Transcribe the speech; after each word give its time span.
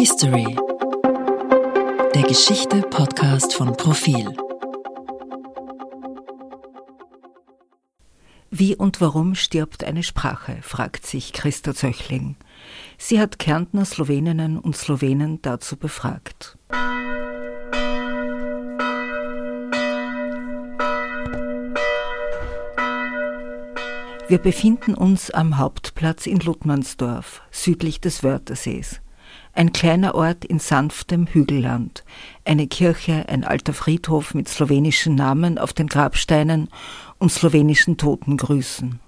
History. 0.00 0.56
Der 2.14 2.22
Geschichte-Podcast 2.22 3.52
von 3.52 3.76
Profil. 3.76 4.34
Wie 8.50 8.74
und 8.74 9.02
warum 9.02 9.34
stirbt 9.34 9.84
eine 9.84 10.02
Sprache? 10.02 10.56
fragt 10.62 11.04
sich 11.04 11.34
Christa 11.34 11.74
Zöchling. 11.74 12.36
Sie 12.96 13.20
hat 13.20 13.38
Kärntner 13.38 13.84
Sloweninnen 13.84 14.58
und 14.58 14.74
Slowenen 14.74 15.42
dazu 15.42 15.76
befragt. 15.76 16.56
Wir 24.28 24.38
befinden 24.38 24.94
uns 24.94 25.30
am 25.30 25.58
Hauptplatz 25.58 26.26
in 26.26 26.40
Ludmansdorf, 26.40 27.42
südlich 27.50 28.00
des 28.00 28.22
Wörthersees. 28.22 29.02
Ein 29.60 29.74
kleiner 29.74 30.14
Ort 30.14 30.46
in 30.46 30.58
sanftem 30.58 31.26
Hügelland. 31.26 32.02
Eine 32.46 32.66
Kirche, 32.66 33.28
ein 33.28 33.44
alter 33.44 33.74
Friedhof 33.74 34.32
mit 34.32 34.48
slowenischen 34.48 35.14
Namen 35.14 35.58
auf 35.58 35.74
den 35.74 35.86
Grabsteinen 35.86 36.70
und 37.18 37.30
slowenischen 37.30 37.98
Totengrüßen. 37.98 39.00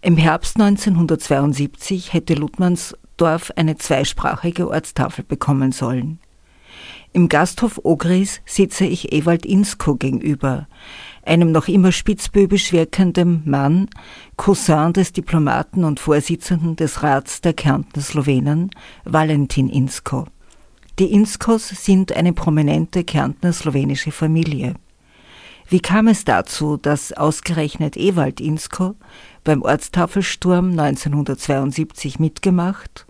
Im 0.00 0.16
Herbst 0.16 0.60
1972 0.60 2.12
hätte 2.12 2.34
Ludmansdorf 2.34 3.52
eine 3.54 3.76
zweisprachige 3.76 4.68
Ortstafel 4.68 5.22
bekommen 5.22 5.70
sollen. 5.70 6.18
Im 7.12 7.28
Gasthof 7.28 7.78
Ogris 7.84 8.40
sitze 8.46 8.84
ich 8.84 9.12
Ewald 9.12 9.46
Insko 9.46 9.94
gegenüber, 9.94 10.66
einem 11.28 11.52
noch 11.52 11.68
immer 11.68 11.92
spitzbübisch 11.92 12.72
wirkenden 12.72 13.42
Mann, 13.44 13.88
Cousin 14.36 14.92
des 14.92 15.12
Diplomaten 15.12 15.84
und 15.84 16.00
Vorsitzenden 16.00 16.74
des 16.74 17.02
Rats 17.02 17.40
der 17.40 17.52
Kärntner 17.52 18.02
Slowenen, 18.02 18.70
Valentin 19.04 19.68
Insko. 19.68 20.26
Die 20.98 21.12
Inskos 21.12 21.68
sind 21.68 22.12
eine 22.12 22.32
prominente 22.32 23.04
Kärntner 23.04 23.52
slowenische 23.52 24.10
Familie. 24.10 24.74
Wie 25.68 25.80
kam 25.80 26.08
es 26.08 26.24
dazu, 26.24 26.78
dass 26.78 27.12
ausgerechnet 27.12 27.96
Ewald 27.96 28.40
Insko 28.40 28.94
beim 29.44 29.62
Ortstafelsturm 29.62 30.70
1972 30.70 32.18
mitgemacht 32.18 33.06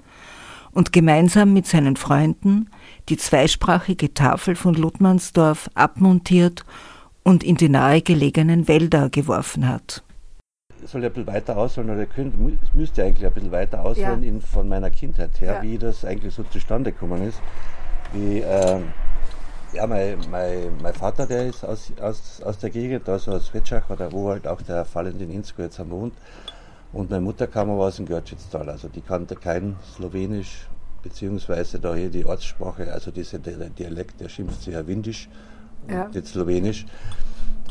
und 0.73 0.93
gemeinsam 0.93 1.53
mit 1.53 1.67
seinen 1.67 1.97
Freunden 1.97 2.69
die 3.09 3.17
zweisprachige 3.17 4.13
Tafel 4.13 4.57
von 4.57 4.75
Ludmansdorf 4.75 5.71
abmontiert 5.75 6.65
und 7.25 7.45
in 7.45 7.57
die 7.57 7.69
nahegelegenen 7.69 8.69
Wälder 8.69 9.11
geworfen 9.11 9.69
hat. 9.69 10.03
Soll 10.85 11.03
ja 11.03 11.09
ein 11.09 11.13
bisschen 11.13 11.27
weiter 11.27 11.57
ausholen, 11.57 11.91
oder 11.91 12.07
könnte, 12.07 12.39
es 12.63 12.73
müsste 12.73 13.05
eigentlich 13.05 13.27
ein 13.27 13.33
bisschen 13.33 13.53
weiter 13.53 13.85
ausholen 13.85 14.23
ja. 14.23 14.29
in, 14.29 14.41
von 14.41 14.69
meiner 14.69 14.91
Kindheit 14.91 15.41
her, 15.41 15.55
ja. 15.55 15.63
wie 15.63 15.77
das 15.77 16.05
eigentlich 16.05 16.35
so 16.35 16.45
zustande 16.45 16.93
gekommen 16.93 17.23
ist. 17.23 17.41
Wie, 18.13 18.41
äh, 18.41 18.81
ja, 19.73 19.87
mein, 19.87 20.19
mein, 20.31 20.77
mein 20.81 20.95
Vater, 20.95 21.27
der 21.27 21.47
ist 21.47 21.65
aus, 21.65 21.93
aus, 22.01 22.41
aus 22.43 22.59
der 22.59 22.71
Gegend, 22.71 23.09
also 23.09 23.33
aus 23.33 23.53
Wetschach, 23.53 23.91
oder 23.91 24.11
wo 24.13 24.31
halt 24.31 24.47
auch 24.47 24.63
der 24.63 24.87
Valentin 24.91 25.31
Insko 25.31 25.63
jetzt 25.63 25.81
am 25.81 25.91
wohnt. 25.91 26.15
Und 26.93 27.11
meine 27.11 27.23
Mutter 27.23 27.47
kam 27.47 27.71
aber 27.71 27.87
aus 27.87 27.97
dem 27.97 28.07
Görtschitztal, 28.07 28.69
also 28.71 28.89
die 28.89 29.03
kannte 29.03 29.37
kein 29.37 29.77
Slowenisch, 29.95 30.69
beziehungsweise 31.03 31.79
da 31.79 31.95
hier 31.95 32.09
die 32.09 32.25
Ortssprache, 32.25 32.91
also 32.93 33.11
dieser 33.11 33.39
Dialekt, 33.39 34.21
der 34.21 34.29
schimpft 34.29 34.63
sich 34.63 34.75
ja 34.75 34.87
Windisch 34.87 35.29
ja. 35.91 36.09
nicht 36.09 36.27
Slowenisch. 36.27 36.87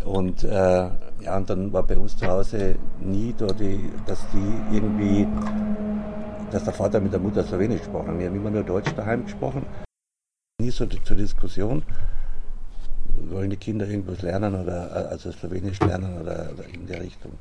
Und, 0.06 0.44
äh, 0.44 0.90
ja, 1.22 1.38
und 1.38 1.50
dann 1.50 1.74
war 1.74 1.84
bei 1.84 1.98
uns 1.98 2.16
zu 2.16 2.28
Hause 2.28 2.76
nie 3.00 3.34
da, 3.38 3.48
die, 3.48 3.92
dass 4.06 4.20
die 4.32 4.76
irgendwie, 4.76 5.28
dass 6.52 6.64
der 6.64 6.74
Vater 6.74 7.00
mit 7.02 7.12
der 7.12 7.20
Mutter 7.20 7.44
Slowenisch 7.44 7.82
gesprochen 7.82 8.20
Wir 8.20 8.28
haben 8.28 8.36
immer 8.36 8.50
nur 8.50 8.64
Deutsch 8.64 8.94
daheim 8.96 9.26
gesprochen. 9.26 9.66
Nie 10.62 10.72
so 10.72 10.86
zur 10.86 11.18
Diskussion, 11.18 11.84
wollen 13.30 13.50
die 13.50 13.58
Kinder 13.58 13.88
irgendwas 13.88 14.22
lernen 14.22 14.56
oder 14.56 15.10
also 15.10 15.32
Slowenisch 15.32 15.80
lernen 15.82 16.22
oder, 16.22 16.50
oder 16.54 16.66
in 16.74 16.88
der 16.88 17.02
Richtung. 17.02 17.34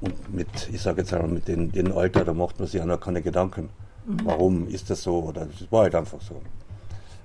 Und 0.00 0.34
mit, 0.34 0.68
ich 0.72 0.80
sage 0.80 1.02
jetzt 1.02 1.12
einmal, 1.12 1.30
mit 1.30 1.48
dem, 1.48 1.72
dem 1.72 1.92
Alter, 1.92 2.24
da 2.24 2.34
macht 2.34 2.58
man 2.58 2.68
sich 2.68 2.80
ja 2.80 2.86
noch 2.86 3.00
keine 3.00 3.22
Gedanken. 3.22 3.68
Mhm. 4.06 4.20
Warum 4.24 4.68
ist 4.68 4.90
das 4.90 5.02
so? 5.02 5.20
Oder 5.24 5.42
es 5.42 5.70
war 5.70 5.82
halt 5.82 5.94
einfach 5.94 6.20
so. 6.20 6.40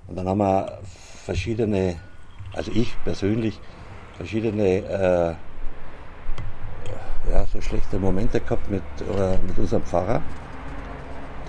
Und 0.07 0.15
dann 0.15 0.27
haben 0.27 0.37
wir 0.39 0.79
verschiedene 1.25 1.97
also 2.53 2.71
ich 2.73 2.95
persönlich, 3.03 3.59
verschiedene 4.17 4.67
äh, 4.67 5.35
ja, 7.31 7.45
so 7.51 7.61
schlechte 7.61 7.99
Momente 7.99 8.39
gehabt 8.39 8.69
mit, 8.69 8.83
äh, 9.01 9.37
mit 9.47 9.57
unserem 9.57 9.83
Pfarrer. 9.83 10.21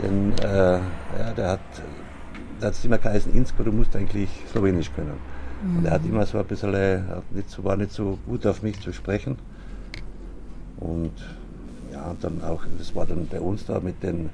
Denn 0.03 0.33
äh, 0.39 0.79
ja, 0.79 1.33
der 1.37 1.49
hat, 1.49 1.61
der 2.61 2.69
hat 2.69 2.85
immer 2.85 2.99
geheißen, 2.99 3.35
Insko, 3.35 3.63
du 3.63 3.73
musst 3.73 3.95
eigentlich 3.97 4.31
Slowenisch 4.51 4.93
können. 4.93 5.19
Mhm. 5.63 5.79
Und 5.79 5.85
er 5.87 5.93
hat 5.93 6.05
immer 6.05 6.27
so 6.27 6.39
ein 6.39 6.45
bisschen, 6.45 6.71
nicht 7.31 7.51
so, 7.51 7.65
war 7.65 7.77
nicht 7.77 7.93
so 7.93 8.19
gut 8.27 8.47
auf 8.47 8.63
mich 8.63 8.81
zu 8.81 8.93
sprechen. 8.93 9.39
Und 10.79 11.13
ja, 11.93 12.05
und 12.05 12.23
dann 12.23 12.43
auch, 12.43 12.65
das 12.79 12.95
war 12.95 13.07
dann 13.07 13.27
bei 13.27 13.41
uns 13.41 13.67
da 13.67 13.81
mit 13.81 14.03
den, 14.03 14.31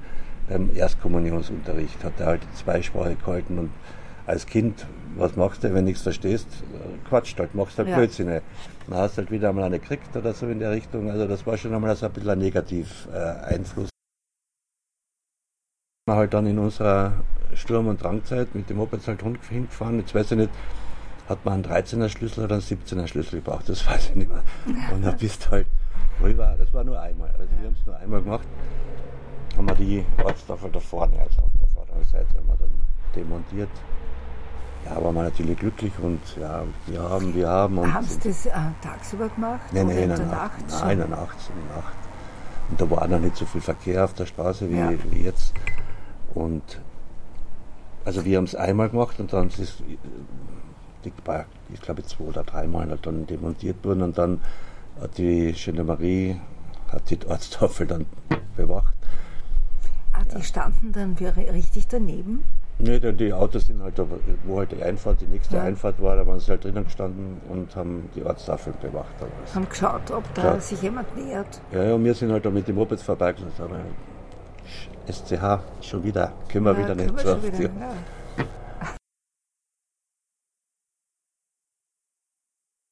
beim 0.47 0.69
Erstkommunionsunterricht, 0.75 2.03
hat 2.03 2.19
er 2.19 2.27
halt 2.27 2.41
die 2.43 2.63
Zweisprache 2.63 3.15
gehalten 3.15 3.57
und 3.57 3.69
als 4.25 4.45
Kind, 4.45 4.85
was 5.19 5.35
machst 5.35 5.63
du, 5.63 5.69
wenn 5.69 5.75
du 5.75 5.83
nichts 5.83 6.03
verstehst? 6.03 6.47
Quatscht 7.07 7.39
halt, 7.39 7.55
machst 7.55 7.77
halt 7.77 7.89
ja. 7.89 7.95
Blödsinn. 7.95 8.27
Dann 8.27 8.41
hast 8.97 9.17
du 9.17 9.21
halt 9.21 9.31
wieder 9.31 9.49
einmal 9.49 9.65
eine 9.65 9.79
gekriegt 9.79 10.15
oder 10.15 10.33
so 10.33 10.47
in 10.47 10.59
der 10.59 10.71
Richtung. 10.71 11.09
Also 11.09 11.27
das 11.27 11.45
war 11.45 11.57
schon 11.57 11.73
einmal 11.73 11.95
so 11.95 12.05
ein 12.05 12.11
bisschen 12.11 12.29
ein 12.29 12.39
Negativ-Einfluss. 12.39 13.89
Wir 16.07 16.15
halt 16.15 16.33
dann 16.33 16.45
in 16.47 16.57
unserer 16.57 17.13
Sturm- 17.53 17.87
und 17.87 18.01
Drangzeit 18.01 18.53
mit 18.55 18.69
dem 18.69 18.77
Moped 18.77 19.05
halt 19.07 19.21
hingefahren. 19.49 19.99
Jetzt 19.99 20.15
weiß 20.15 20.31
ich 20.31 20.37
nicht, 20.37 20.49
hat 21.27 21.43
man 21.43 21.55
einen 21.55 21.65
13er 21.65 22.09
Schlüssel 22.09 22.45
oder 22.45 22.55
einen 22.55 22.63
17er 22.63 23.07
Schlüssel 23.07 23.41
gebraucht, 23.41 23.67
das 23.67 23.85
weiß 23.89 24.09
ich 24.09 24.15
nicht 24.15 24.29
mehr. 24.29 24.43
Und 24.93 25.03
dann 25.03 25.17
bist 25.17 25.45
du 25.45 25.51
halt 25.51 25.67
rüber, 26.21 26.55
das 26.57 26.73
war 26.73 26.83
nur 26.83 26.99
einmal, 26.99 27.29
also 27.31 27.51
wir 27.59 27.67
haben 27.67 27.75
es 27.79 27.85
nur 27.85 27.97
einmal 27.97 28.21
gemacht, 28.21 28.47
haben 29.55 29.67
wir 29.67 29.75
die 29.75 30.05
Ortstafel 30.23 30.71
da 30.71 30.79
vorne, 30.79 31.19
also 31.19 31.41
auf 31.41 31.51
der 31.59 31.67
vorderen 31.67 32.03
Seite 32.03 32.37
haben 32.37 32.47
wir 32.47 32.55
dann 32.57 32.71
demontiert 33.15 33.69
ja, 34.87 35.03
war 35.03 35.11
man 35.11 35.25
natürlich 35.25 35.57
glücklich 35.57 35.91
und 36.01 36.19
ja, 36.39 36.63
wir 36.85 37.01
haben, 37.01 37.33
wir 37.35 37.47
haben. 37.47 37.93
Haben 37.93 38.05
Sie 38.05 38.19
das 38.19 38.45
äh, 38.45 38.51
tagsüber 38.81 39.29
gemacht? 39.29 39.61
Nein, 39.71 39.87
nein, 39.87 39.97
in 39.97 40.09
der 40.09 40.25
Nacht. 40.25 40.65
Nein, 40.69 40.91
in 40.91 40.97
der 40.99 41.07
Nacht, 41.07 41.37
in 41.49 41.67
der 41.67 41.77
Nacht. 41.77 41.95
Und 42.69 42.81
da 42.81 42.89
war 42.89 43.07
noch 43.07 43.19
nicht 43.19 43.35
so 43.35 43.45
viel 43.45 43.61
Verkehr 43.61 44.03
auf 44.03 44.13
der 44.13 44.25
Straße 44.25 44.69
wie, 44.69 44.77
ja. 44.77 44.91
wie 45.11 45.23
jetzt. 45.23 45.53
Und 46.33 46.81
also 48.05 48.23
wir 48.23 48.37
haben 48.37 48.45
es 48.45 48.55
einmal 48.55 48.89
gemacht 48.89 49.19
und 49.19 49.33
dann 49.33 49.47
ist 49.47 49.59
es, 49.59 49.83
ich 51.03 51.81
glaube 51.81 52.03
zwei 52.05 52.23
oder 52.23 52.43
dreimal 52.43 52.89
hat 52.89 53.05
dann 53.05 53.25
demontiert 53.25 53.83
worden 53.83 54.01
und 54.01 54.17
dann 54.17 54.41
hat 55.01 55.17
die 55.17 55.53
Gendarmerie 55.53 56.39
hat 56.89 57.09
die 57.09 57.19
Ortstafel 57.27 57.87
dann 57.87 58.05
bewacht. 58.55 58.95
Ah, 60.13 60.23
die 60.23 60.35
ja. 60.35 60.43
standen 60.43 60.91
dann 60.93 61.15
richtig 61.15 61.87
daneben? 61.87 62.43
Nee, 62.79 62.99
die 62.99 63.33
Autos 63.33 63.65
sind 63.65 63.81
halt, 63.81 63.99
wo 64.45 64.59
halt 64.59 64.71
die 64.71 64.83
Einfahrt, 64.83 65.19
die 65.21 65.25
nächste 65.25 65.55
ja. 65.55 65.63
Einfahrt 65.63 65.99
war, 65.99 66.15
da 66.15 66.27
waren 66.27 66.39
sie 66.39 66.51
halt 66.51 66.63
drinnen 66.63 66.83
gestanden 66.83 67.41
und 67.49 67.75
haben 67.75 68.07
die 68.15 68.23
Ortstafel 68.23 68.71
bewacht. 68.79 69.15
Also. 69.19 69.55
Haben 69.55 69.67
geschaut, 69.67 70.11
ob 70.11 70.31
da 70.35 70.41
Klar. 70.41 70.59
sich 70.59 70.79
jemand 70.83 71.15
nähert. 71.17 71.59
Ja, 71.71 71.83
ja, 71.83 72.03
wir 72.03 72.13
sind 72.13 72.31
halt 72.31 72.45
da 72.45 72.51
mit 72.51 72.67
dem 72.67 72.75
Mopeds 72.75 73.01
vorbeigegangen. 73.01 73.51
SCH, 75.07 75.59
schon 75.81 76.03
wieder, 76.03 76.33
können 76.49 76.65
wir 76.65 76.73
ja, 76.73 76.79
wieder 76.79 76.93
nicht 76.93 77.19
so 77.19 77.31
oft. 77.31 77.59
Ja. 77.59 77.69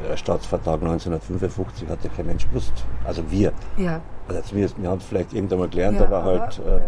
Der 0.01 0.18
Staatsvertrag 0.18 0.81
1955 0.81 1.90
hatte 1.90 2.09
kein 2.09 2.25
Mensch 2.25 2.47
gewusst. 2.47 2.74
Also 3.03 3.29
wir. 3.29 3.51
Ja. 3.78 4.01
Also 4.28 4.41
zumindest, 4.41 4.81
wir 4.81 4.90
haben 4.90 4.97
es 4.97 5.06
vielleicht 5.06 5.34
irgendwann 5.34 5.59
mal 5.59 5.69
gelernt, 5.69 6.00
ja, 6.00 6.06
aber 6.06 6.24
halt. 6.24 6.59
Äh, 6.59 6.79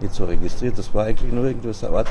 nicht 0.00 0.14
so 0.14 0.24
registriert. 0.24 0.78
Das 0.78 0.92
war 0.94 1.04
eigentlich 1.04 1.32
nur 1.32 1.44
irgendwas 1.44 1.84
Art. 1.84 2.08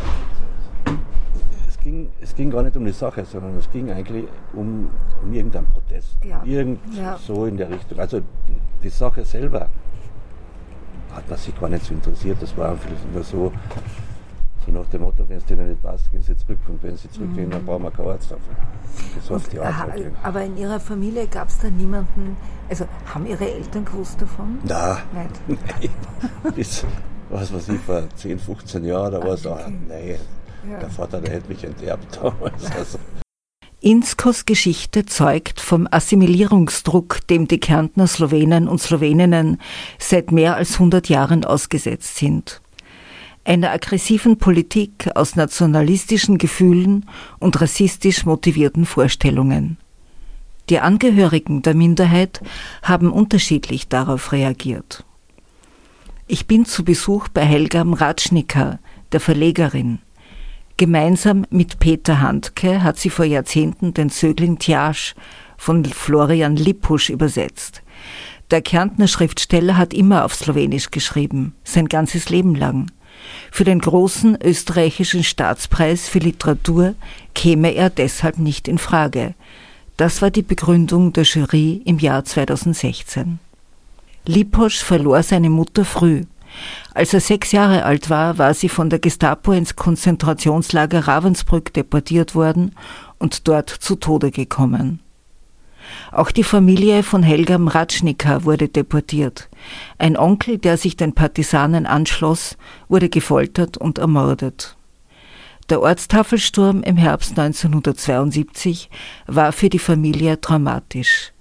Es 1.67 1.79
ging, 1.79 2.09
es 2.21 2.35
ging 2.35 2.49
gar 2.51 2.63
nicht 2.63 2.75
um 2.75 2.85
die 2.85 2.91
Sache, 2.91 3.23
sondern 3.25 3.57
es 3.57 3.69
ging 3.71 3.91
eigentlich 3.91 4.25
um, 4.53 4.89
um 5.23 5.33
irgendeinen 5.33 5.67
Protest. 5.67 6.17
Ja. 6.23 6.41
Irgend 6.43 6.79
ja. 6.93 7.17
so 7.17 7.45
in 7.45 7.57
der 7.57 7.69
Richtung. 7.69 7.99
Also 7.99 8.21
die 8.83 8.89
Sache 8.89 9.23
selber 9.23 9.69
hat 11.13 11.29
man 11.29 11.37
sich 11.37 11.59
gar 11.59 11.69
nicht 11.69 11.85
so 11.85 11.93
interessiert. 11.93 12.37
Das 12.41 12.55
war 12.57 12.71
einfach 12.71 12.89
nur 13.13 13.23
so, 13.23 13.51
so 14.65 14.71
nach 14.71 14.85
dem 14.85 15.01
Motto, 15.01 15.27
wenn 15.27 15.37
es 15.37 15.45
denen 15.45 15.69
nicht 15.69 15.81
passt, 15.81 16.11
gehen 16.11 16.21
sie 16.21 16.35
zurück. 16.35 16.59
Und 16.67 16.83
wenn 16.83 16.97
sie 16.97 17.09
zurückgehen, 17.09 17.47
mhm. 17.47 17.51
dann 17.51 17.65
brauchen 17.65 17.83
wir 17.83 17.91
keine 17.91 18.11
Arztafel. 18.11 18.55
So 19.23 19.35
und, 19.35 19.51
die 19.51 19.59
Art 19.59 19.77
halt 19.77 20.11
aber 20.23 20.43
in 20.43 20.57
Ihrer 20.57 20.79
Familie 20.79 21.27
gab 21.27 21.47
es 21.47 21.59
da 21.59 21.69
niemanden, 21.69 22.37
also 22.69 22.85
haben 23.13 23.25
Ihre 23.25 23.49
Eltern 23.49 23.85
gewusst 23.85 24.21
davon? 24.21 24.59
Nein. 24.63 25.29
Nein 25.47 26.59
was 27.29 27.53
weiß 27.53 27.69
ich, 27.69 27.81
vor 27.81 28.03
10, 28.15 28.39
15 28.39 28.85
Jahren, 28.85 29.11
da 29.11 29.19
war 29.19 29.33
es 29.33 29.45
auch, 29.45 29.59
nee, 29.87 30.17
ja. 30.69 30.79
der 30.79 30.89
Vater, 30.89 31.19
der 31.21 31.33
hätte 31.33 31.49
mich 31.49 31.63
enterbt 31.63 32.19
damals. 32.21 32.63
Also. 32.77 32.99
Inskos 33.79 34.45
Geschichte 34.45 35.05
zeugt 35.05 35.61
vom 35.61 35.87
Assimilierungsdruck, 35.89 37.25
dem 37.27 37.47
die 37.47 37.59
Kärntner 37.59 38.07
Slowenen 38.07 38.67
und 38.67 38.81
Sloweninnen 38.81 39.61
seit 39.99 40.31
mehr 40.31 40.55
als 40.55 40.73
100 40.73 41.09
Jahren 41.09 41.45
ausgesetzt 41.45 42.15
sind. 42.17 42.61
einer 43.47 43.71
aggressiven 43.71 44.37
Politik 44.37 45.09
aus 45.15 45.35
nationalistischen 45.35 46.37
Gefühlen 46.37 47.05
und 47.39 47.61
rassistisch 47.61 48.25
motivierten 48.25 48.85
Vorstellungen. 48.85 49.77
Die 50.69 50.79
Angehörigen 50.79 51.61
der 51.61 51.73
Minderheit 51.73 52.41
haben 52.83 53.11
unterschiedlich 53.11 53.87
darauf 53.87 54.33
reagiert. 54.33 55.05
Ich 56.29 56.45
bin 56.45 56.65
zu 56.65 56.83
Besuch 56.83 57.29
bei 57.29 57.45
Helga 57.45 57.85
Mratschnika, 57.85 58.79
der 59.13 59.21
Verlegerin. 59.21 59.99
Gemeinsam 60.75 61.45
mit 61.51 61.79
Peter 61.79 62.19
Handke 62.19 62.83
hat 62.83 62.97
sie 62.97 63.09
vor 63.09 63.23
Jahrzehnten 63.23 63.93
den 63.93 64.09
Sögling 64.09 64.59
Tjasch 64.59 65.15
von 65.55 65.85
Florian 65.85 66.57
Lippusch 66.57 67.09
übersetzt. 67.09 67.81
Der 68.51 68.61
Kärntner 68.61 69.07
Schriftsteller 69.07 69.77
hat 69.77 69.93
immer 69.93 70.25
auf 70.25 70.35
Slowenisch 70.35 70.91
geschrieben, 70.91 71.55
sein 71.63 71.87
ganzes 71.87 72.27
Leben 72.29 72.55
lang. 72.55 72.91
Für 73.49 73.63
den 73.63 73.79
großen 73.79 74.37
österreichischen 74.43 75.23
Staatspreis 75.23 76.09
für 76.09 76.19
Literatur 76.19 76.95
käme 77.35 77.73
er 77.73 77.89
deshalb 77.89 78.37
nicht 78.37 78.67
in 78.67 78.79
Frage. 78.79 79.33
Das 79.95 80.21
war 80.21 80.29
die 80.29 80.41
Begründung 80.41 81.13
der 81.13 81.23
Jury 81.23 81.81
im 81.85 81.99
Jahr 81.99 82.25
2016. 82.25 83.39
Liposch 84.27 84.83
verlor 84.83 85.23
seine 85.23 85.49
Mutter 85.49 85.85
früh. 85.85 86.23
Als 86.93 87.13
er 87.13 87.21
sechs 87.21 87.51
Jahre 87.51 87.83
alt 87.83 88.09
war, 88.09 88.37
war 88.37 88.53
sie 88.53 88.69
von 88.69 88.89
der 88.89 88.99
Gestapo 88.99 89.51
ins 89.51 89.75
Konzentrationslager 89.75 91.07
Ravensbrück 91.07 91.73
deportiert 91.73 92.35
worden 92.35 92.75
und 93.19 93.47
dort 93.47 93.69
zu 93.69 93.95
Tode 93.95 94.31
gekommen. 94.31 94.99
Auch 96.11 96.31
die 96.31 96.43
Familie 96.43 97.03
von 97.03 97.23
Helga 97.23 97.57
Mratschnika 97.57 98.43
wurde 98.43 98.67
deportiert. 98.67 99.49
Ein 99.97 100.17
Onkel, 100.17 100.57
der 100.57 100.77
sich 100.77 100.97
den 100.97 101.13
Partisanen 101.13 101.85
anschloss, 101.85 102.57
wurde 102.89 103.07
gefoltert 103.09 103.77
und 103.77 103.97
ermordet. 103.97 104.75
Der 105.69 105.81
Ortstafelsturm 105.81 106.83
im 106.83 106.97
Herbst 106.97 107.37
1972 107.37 108.89
war 109.27 109.51
für 109.51 109.69
die 109.69 109.79
Familie 109.79 110.39
traumatisch. 110.39 111.33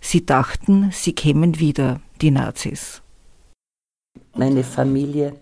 Sie 0.00 0.26
dachten, 0.26 0.90
sie 0.92 1.14
kämen 1.14 1.58
wieder, 1.58 2.00
die 2.22 2.30
Nazis. 2.30 3.02
Meine 4.34 4.62
Familie, 4.62 5.34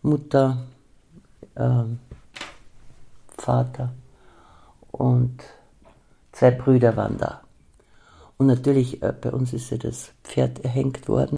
Mutter, 0.00 0.66
äh, 1.54 1.84
Vater 3.36 3.92
und 4.92 5.42
zwei 6.32 6.52
Brüder 6.52 6.96
waren 6.96 7.18
da. 7.18 7.42
Und 8.38 8.46
natürlich, 8.46 9.02
äh, 9.02 9.12
bei 9.12 9.30
uns 9.30 9.52
ist 9.52 9.70
ja 9.70 9.76
das 9.76 10.12
Pferd 10.24 10.64
erhängt 10.64 11.06
worden. 11.06 11.36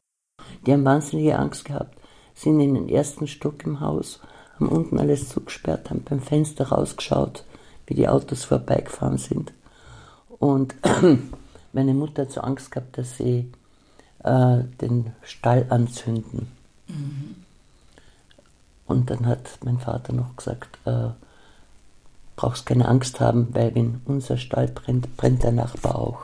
Die 0.64 0.72
haben 0.72 0.84
wahnsinnige 0.84 1.38
Angst 1.38 1.64
gehabt, 1.64 1.98
sind 2.34 2.60
in 2.60 2.74
den 2.74 2.88
ersten 2.88 3.26
Stock 3.26 3.64
im 3.64 3.80
Haus, 3.80 4.20
haben 4.54 4.68
unten 4.68 4.98
alles 5.00 5.28
zugesperrt, 5.28 5.90
haben 5.90 6.04
beim 6.04 6.20
Fenster 6.20 6.68
rausgeschaut, 6.68 7.44
wie 7.86 7.94
die 7.94 8.08
Autos 8.08 8.44
vorbeigefahren 8.44 9.18
sind. 9.18 9.52
Und 10.38 10.76
meine 11.72 11.94
Mutter 11.94 12.22
hat 12.22 12.30
so 12.30 12.42
Angst 12.42 12.70
gehabt, 12.70 12.96
dass 12.96 13.16
sie 13.16 13.50
äh, 14.24 14.64
den 14.80 15.12
Stall 15.22 15.66
anzünden. 15.70 16.48
Mhm. 16.88 17.36
Und 18.86 19.10
dann 19.10 19.26
hat 19.26 19.58
mein 19.64 19.78
Vater 19.78 20.12
noch 20.12 20.34
gesagt, 20.36 20.78
äh, 20.86 21.10
brauchst 22.36 22.66
keine 22.66 22.88
Angst 22.88 23.20
haben, 23.20 23.54
weil 23.54 23.74
wenn 23.74 24.00
unser 24.06 24.38
Stall 24.38 24.68
brennt, 24.68 25.16
brennt 25.16 25.42
der 25.42 25.52
Nachbar 25.52 25.96
auch. 25.96 26.20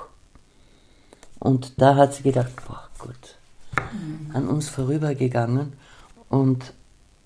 Und 1.41 1.81
da 1.81 1.96
hat 1.96 2.14
sie 2.14 2.23
gedacht, 2.23 2.52
boah, 2.67 2.88
gut, 2.99 3.37
mhm. 3.93 4.31
an 4.35 4.49
uns 4.49 4.69
vorübergegangen. 4.69 5.75
Und 6.31 6.73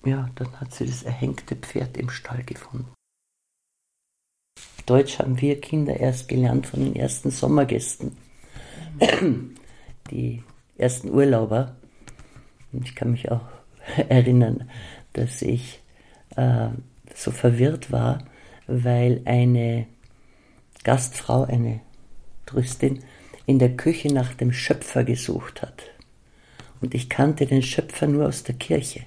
ja, 0.03 0.29
dann 0.35 0.59
hat 0.59 0.73
sie 0.73 0.85
das 0.85 1.03
erhängte 1.03 1.55
Pferd 1.55 1.97
im 1.97 2.09
Stall 2.09 2.43
gefunden. 2.43 2.91
Deutsch 4.85 5.19
haben 5.19 5.39
wir 5.39 5.61
Kinder 5.61 5.97
erst 5.97 6.27
gelernt 6.27 6.65
von 6.67 6.79
den 6.79 6.95
ersten 6.95 7.31
Sommergästen. 7.31 8.17
Mhm. 8.99 9.55
Die 10.09 10.43
ersten 10.79 11.09
Urlauber. 11.09 11.75
Und 12.71 12.87
ich 12.87 12.95
kann 12.95 13.11
mich 13.11 13.31
auch 13.31 13.47
erinnern, 14.09 14.69
dass 15.13 15.41
ich 15.41 15.81
äh, 16.35 16.69
so 17.13 17.31
verwirrt 17.31 17.91
war, 17.91 18.19
weil 18.67 19.21
eine 19.25 19.87
Gastfrau, 20.83 21.43
eine 21.43 21.81
Touristin, 22.45 23.03
in 23.45 23.59
der 23.59 23.75
Küche 23.75 24.13
nach 24.13 24.33
dem 24.35 24.53
Schöpfer 24.53 25.03
gesucht 25.03 25.61
hat. 25.61 25.83
Und 26.81 26.93
ich 26.93 27.09
kannte 27.09 27.45
den 27.45 27.63
Schöpfer 27.63 28.07
nur 28.07 28.27
aus 28.27 28.43
der 28.43 28.55
Kirche. 28.55 29.05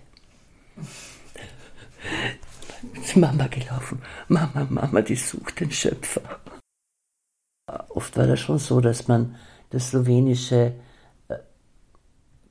Ist 3.00 3.16
Mama 3.16 3.46
gelaufen. 3.46 4.02
Mama, 4.28 4.66
Mama, 4.68 5.02
die 5.02 5.14
sucht 5.14 5.60
den 5.60 5.70
Schöpfer. 5.70 6.40
Oft 7.90 8.16
war 8.16 8.26
das 8.26 8.40
schon 8.40 8.58
so, 8.58 8.80
dass 8.80 9.06
man 9.06 9.36
das 9.70 9.90
Slowenische 9.90 10.74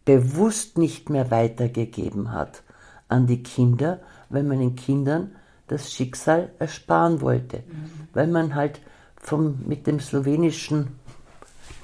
bewusst 0.06 0.78
nicht 0.78 1.10
mehr 1.10 1.32
weitergegeben 1.32 2.32
hat 2.32 2.64
an 3.08 3.28
die 3.28 3.44
Kinder, 3.44 4.00
weil 4.30 4.44
man 4.44 4.60
den 4.60 4.76
Kindern 4.76 5.32
das 5.68 5.92
Schicksal 5.94 6.50
ersparen 6.60 7.22
wollte. 7.22 7.58
Mhm. 7.58 8.08
Weil 8.14 8.28
man 8.28 8.56
halt 8.56 8.80
vom, 9.18 9.60
mit 9.68 9.88
dem 9.88 10.00
Slowenischen 10.00 11.00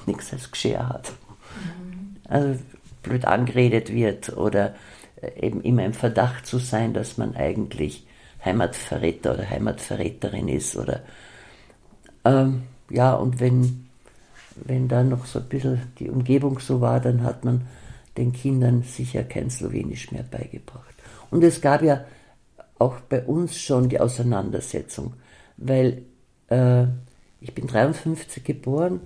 nichts 0.05 0.33
als 0.33 0.51
Geschirr 0.51 0.89
hat. 0.89 1.11
Mhm. 1.11 2.15
Also 2.27 2.59
blöd 3.03 3.25
angeredet 3.25 3.93
wird 3.93 4.35
oder 4.35 4.75
äh, 5.21 5.45
eben 5.45 5.61
immer 5.61 5.85
im 5.85 5.93
Verdacht 5.93 6.45
zu 6.45 6.59
sein, 6.59 6.93
dass 6.93 7.17
man 7.17 7.35
eigentlich 7.35 8.05
Heimatverräter 8.43 9.33
oder 9.33 9.49
Heimatverräterin 9.49 10.47
ist 10.47 10.75
oder 10.75 11.01
ähm, 12.25 12.63
ja, 12.89 13.13
und 13.13 13.39
wenn, 13.39 13.87
wenn 14.55 14.87
da 14.87 15.03
noch 15.03 15.25
so 15.25 15.39
ein 15.39 15.45
bisschen 15.45 15.81
die 15.99 16.09
Umgebung 16.09 16.59
so 16.59 16.81
war, 16.81 16.99
dann 16.99 17.23
hat 17.23 17.45
man 17.45 17.61
den 18.17 18.33
Kindern 18.33 18.83
sicher 18.83 19.23
kein 19.23 19.49
Slowenisch 19.49 20.11
mehr 20.11 20.23
beigebracht. 20.23 20.95
Und 21.29 21.43
es 21.43 21.61
gab 21.61 21.81
ja 21.81 22.05
auch 22.79 22.99
bei 23.01 23.23
uns 23.23 23.59
schon 23.59 23.89
die 23.89 23.99
Auseinandersetzung, 23.99 25.13
weil 25.57 26.03
äh, 26.49 26.83
ich 27.41 27.53
bin 27.53 27.67
53 27.67 28.43
geboren 28.43 28.99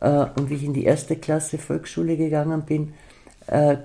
äh, 0.00 0.26
und 0.36 0.50
wie 0.50 0.54
ich 0.54 0.64
in 0.64 0.74
die 0.74 0.84
erste 0.84 1.16
Klasse 1.16 1.58
Volksschule 1.58 2.16
gegangen 2.16 2.62
bin, 2.62 2.94
äh, 3.46 3.76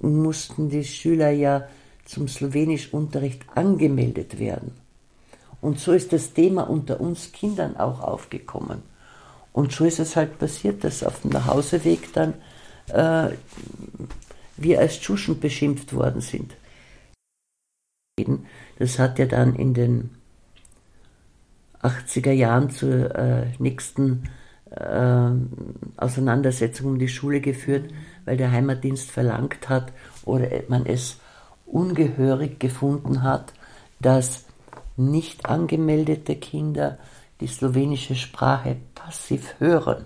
mussten 0.00 0.70
die 0.70 0.84
Schüler 0.84 1.30
ja 1.30 1.66
zum 2.04 2.28
Slowenischunterricht 2.28 3.42
angemeldet 3.54 4.38
werden. 4.38 4.72
Und 5.60 5.78
so 5.78 5.92
ist 5.92 6.12
das 6.12 6.32
Thema 6.32 6.68
unter 6.68 7.00
uns 7.00 7.32
Kindern 7.32 7.76
auch 7.76 8.00
aufgekommen. 8.00 8.82
Und 9.52 9.72
so 9.72 9.84
ist 9.84 10.00
es 10.00 10.16
halt 10.16 10.38
passiert, 10.38 10.84
dass 10.84 11.02
auf 11.02 11.20
dem 11.20 11.32
Nachhauseweg 11.32 12.12
dann 12.12 12.34
äh, 12.92 13.30
wir 14.56 14.80
als 14.80 15.00
Tschuschen 15.00 15.40
beschimpft 15.40 15.92
worden 15.94 16.20
sind. 16.20 16.54
Das 18.78 18.98
hat 18.98 19.18
ja 19.18 19.26
dann 19.26 19.54
in 19.54 19.74
den 19.74 20.10
80er 21.82 22.32
Jahren 22.32 22.70
zur 22.70 23.14
äh, 23.14 23.46
nächsten 23.58 24.28
äh, 24.70 25.30
Auseinandersetzung 25.96 26.92
um 26.92 26.98
die 26.98 27.08
Schule 27.08 27.40
geführt, 27.40 27.90
weil 28.24 28.36
der 28.36 28.52
Heimatdienst 28.52 29.10
verlangt 29.10 29.68
hat 29.68 29.92
oder 30.24 30.48
man 30.68 30.86
es 30.86 31.18
ungehörig 31.66 32.60
gefunden 32.60 33.22
hat, 33.22 33.52
dass 34.00 34.44
nicht 34.96 35.46
angemeldete 35.46 36.36
Kinder 36.36 36.98
die 37.40 37.46
slowenische 37.46 38.14
Sprache 38.14 38.76
passiv 38.94 39.54
hören. 39.58 40.04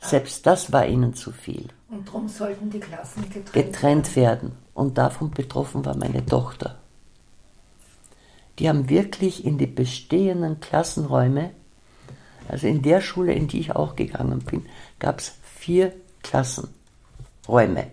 Selbst 0.00 0.46
das 0.46 0.72
war 0.72 0.86
ihnen 0.86 1.14
zu 1.14 1.32
viel. 1.32 1.68
Und 1.90 2.06
darum 2.06 2.28
sollten 2.28 2.70
die 2.70 2.80
Klassen 2.80 3.22
getrennt, 3.22 3.52
getrennt 3.52 4.16
werden. 4.16 4.52
Und 4.74 4.96
davon 4.98 5.30
betroffen 5.30 5.84
war 5.84 5.96
meine 5.96 6.24
Tochter. 6.24 6.78
Die 8.58 8.68
haben 8.68 8.88
wirklich 8.88 9.44
in 9.44 9.58
die 9.58 9.66
bestehenden 9.66 10.60
Klassenräume 10.60 11.50
also 12.48 12.66
in 12.66 12.82
der 12.82 13.00
Schule, 13.00 13.34
in 13.34 13.46
die 13.46 13.60
ich 13.60 13.76
auch 13.76 13.94
gegangen 13.94 14.40
bin, 14.40 14.66
gab 14.98 15.20
es 15.20 15.34
vier 15.42 15.92
Klassenräume. 16.22 17.90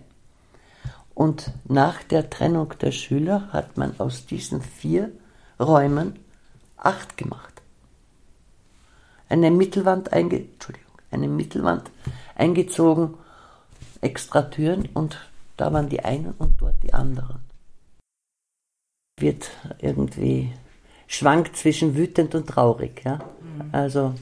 Und 1.14 1.52
nach 1.64 2.02
der 2.02 2.28
Trennung 2.30 2.72
der 2.80 2.90
Schüler 2.90 3.52
hat 3.52 3.76
man 3.76 3.98
aus 4.00 4.26
diesen 4.26 4.62
vier 4.62 5.12
Räumen 5.60 6.18
acht 6.76 7.16
gemacht. 7.16 7.62
Eine 9.28 9.50
Mittelwand, 9.50 10.12
einge 10.12 10.40
Entschuldigung, 10.40 10.85
eine 11.16 11.28
Mittelwand 11.28 11.90
eingezogen, 12.34 13.14
extra 14.00 14.42
Türen 14.42 14.88
und 14.94 15.18
da 15.56 15.72
waren 15.72 15.88
die 15.88 16.04
einen 16.04 16.32
und 16.38 16.60
dort 16.60 16.74
die 16.82 16.94
anderen. 16.94 17.40
Wird 19.18 19.50
irgendwie 19.78 20.52
schwankt 21.06 21.56
zwischen 21.56 21.96
wütend 21.96 22.34
und 22.34 22.46
traurig. 22.46 23.02
Ja? 23.04 23.16
Mhm. 23.16 23.68
Also 23.72 24.14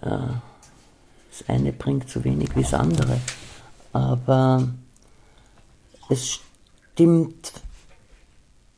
äh, 0.00 0.08
das 1.30 1.48
eine 1.48 1.72
bringt 1.72 2.08
so 2.08 2.22
wenig 2.22 2.54
wie 2.54 2.62
das 2.62 2.74
andere. 2.74 3.18
Aber 3.92 4.68
es 6.08 6.40
stimmt 6.92 7.52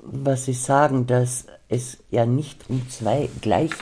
was 0.04 0.44
Sie 0.44 0.52
sagen, 0.52 1.06
dass 1.06 1.47
es 1.68 1.99
ja 2.11 2.26
nicht 2.26 2.68
um 2.68 2.88
zwei 2.90 3.30
gleich 3.40 3.73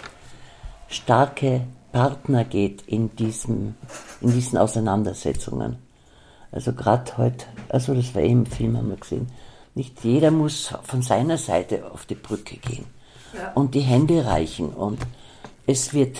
starke 0.88 1.66
Partner 1.92 2.44
geht 2.44 2.82
in, 2.86 3.14
diesem, 3.16 3.74
in 4.20 4.32
diesen 4.32 4.58
Auseinandersetzungen. 4.58 5.76
Also 6.50 6.72
gerade 6.72 7.16
heute, 7.16 7.46
also 7.68 7.94
das 7.94 8.14
war 8.14 8.22
eben 8.22 8.44
im 8.44 8.46
Film, 8.46 8.76
haben 8.76 8.90
wir 8.90 8.96
gesehen, 8.96 9.28
nicht 9.74 10.04
jeder 10.04 10.30
muss 10.30 10.74
von 10.82 11.02
seiner 11.02 11.38
Seite 11.38 11.90
auf 11.90 12.04
die 12.04 12.14
Brücke 12.14 12.56
gehen 12.56 12.86
ja. 13.34 13.52
und 13.54 13.74
die 13.74 13.80
Hände 13.80 14.24
reichen. 14.24 14.68
Und 14.68 15.00
es 15.66 15.94
wird 15.94 16.18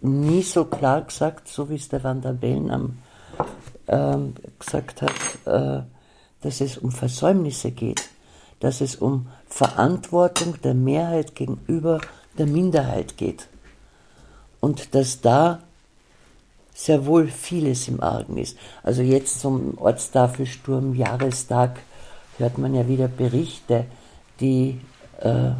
nie 0.00 0.42
so 0.42 0.64
klar 0.64 1.02
gesagt, 1.02 1.48
so 1.48 1.70
wie 1.70 1.76
es 1.76 1.88
der 1.88 2.02
Van 2.02 2.20
der 2.20 2.32
Bellen 2.32 2.70
am, 2.70 2.98
ähm, 3.88 4.34
gesagt 4.58 5.02
hat, 5.02 5.12
äh, 5.46 5.82
dass 6.42 6.60
es 6.60 6.78
um 6.78 6.90
Versäumnisse 6.90 7.70
geht, 7.70 8.08
dass 8.60 8.80
es 8.80 8.96
um 8.96 9.28
Verantwortung 9.46 10.60
der 10.62 10.74
Mehrheit 10.74 11.34
gegenüber 11.34 12.00
der 12.38 12.46
Minderheit 12.46 13.16
geht. 13.16 13.48
Und 14.60 14.94
dass 14.94 15.20
da 15.20 15.60
sehr 16.74 17.04
wohl 17.06 17.28
vieles 17.28 17.88
im 17.88 18.00
Argen 18.00 18.38
ist. 18.38 18.56
Also 18.82 19.02
jetzt 19.02 19.40
zum 19.40 19.76
Ortstafelsturm 19.78 20.94
Jahrestag 20.94 21.80
hört 22.38 22.58
man 22.58 22.74
ja 22.74 22.88
wieder 22.88 23.08
Berichte, 23.08 23.84
die, 24.40 24.80
äh, 25.20 25.50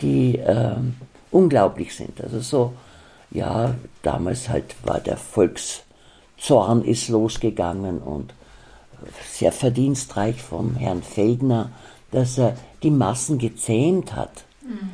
die 0.00 0.38
äh, 0.38 0.76
unglaublich 1.30 1.94
sind. 1.94 2.20
Also 2.22 2.40
so, 2.40 2.72
ja, 3.30 3.74
damals 4.02 4.48
halt 4.48 4.74
war 4.84 5.00
der 5.00 5.18
Volkszorn 5.18 6.82
ist 6.82 7.08
losgegangen 7.08 7.98
und 7.98 8.32
sehr 9.30 9.52
verdienstreich 9.52 10.40
vom 10.40 10.76
Herrn 10.76 11.02
Feldner, 11.02 11.70
dass 12.10 12.38
er 12.38 12.56
die 12.82 12.90
Massen 12.90 13.38
gezähmt 13.38 14.14
hat. 14.14 14.44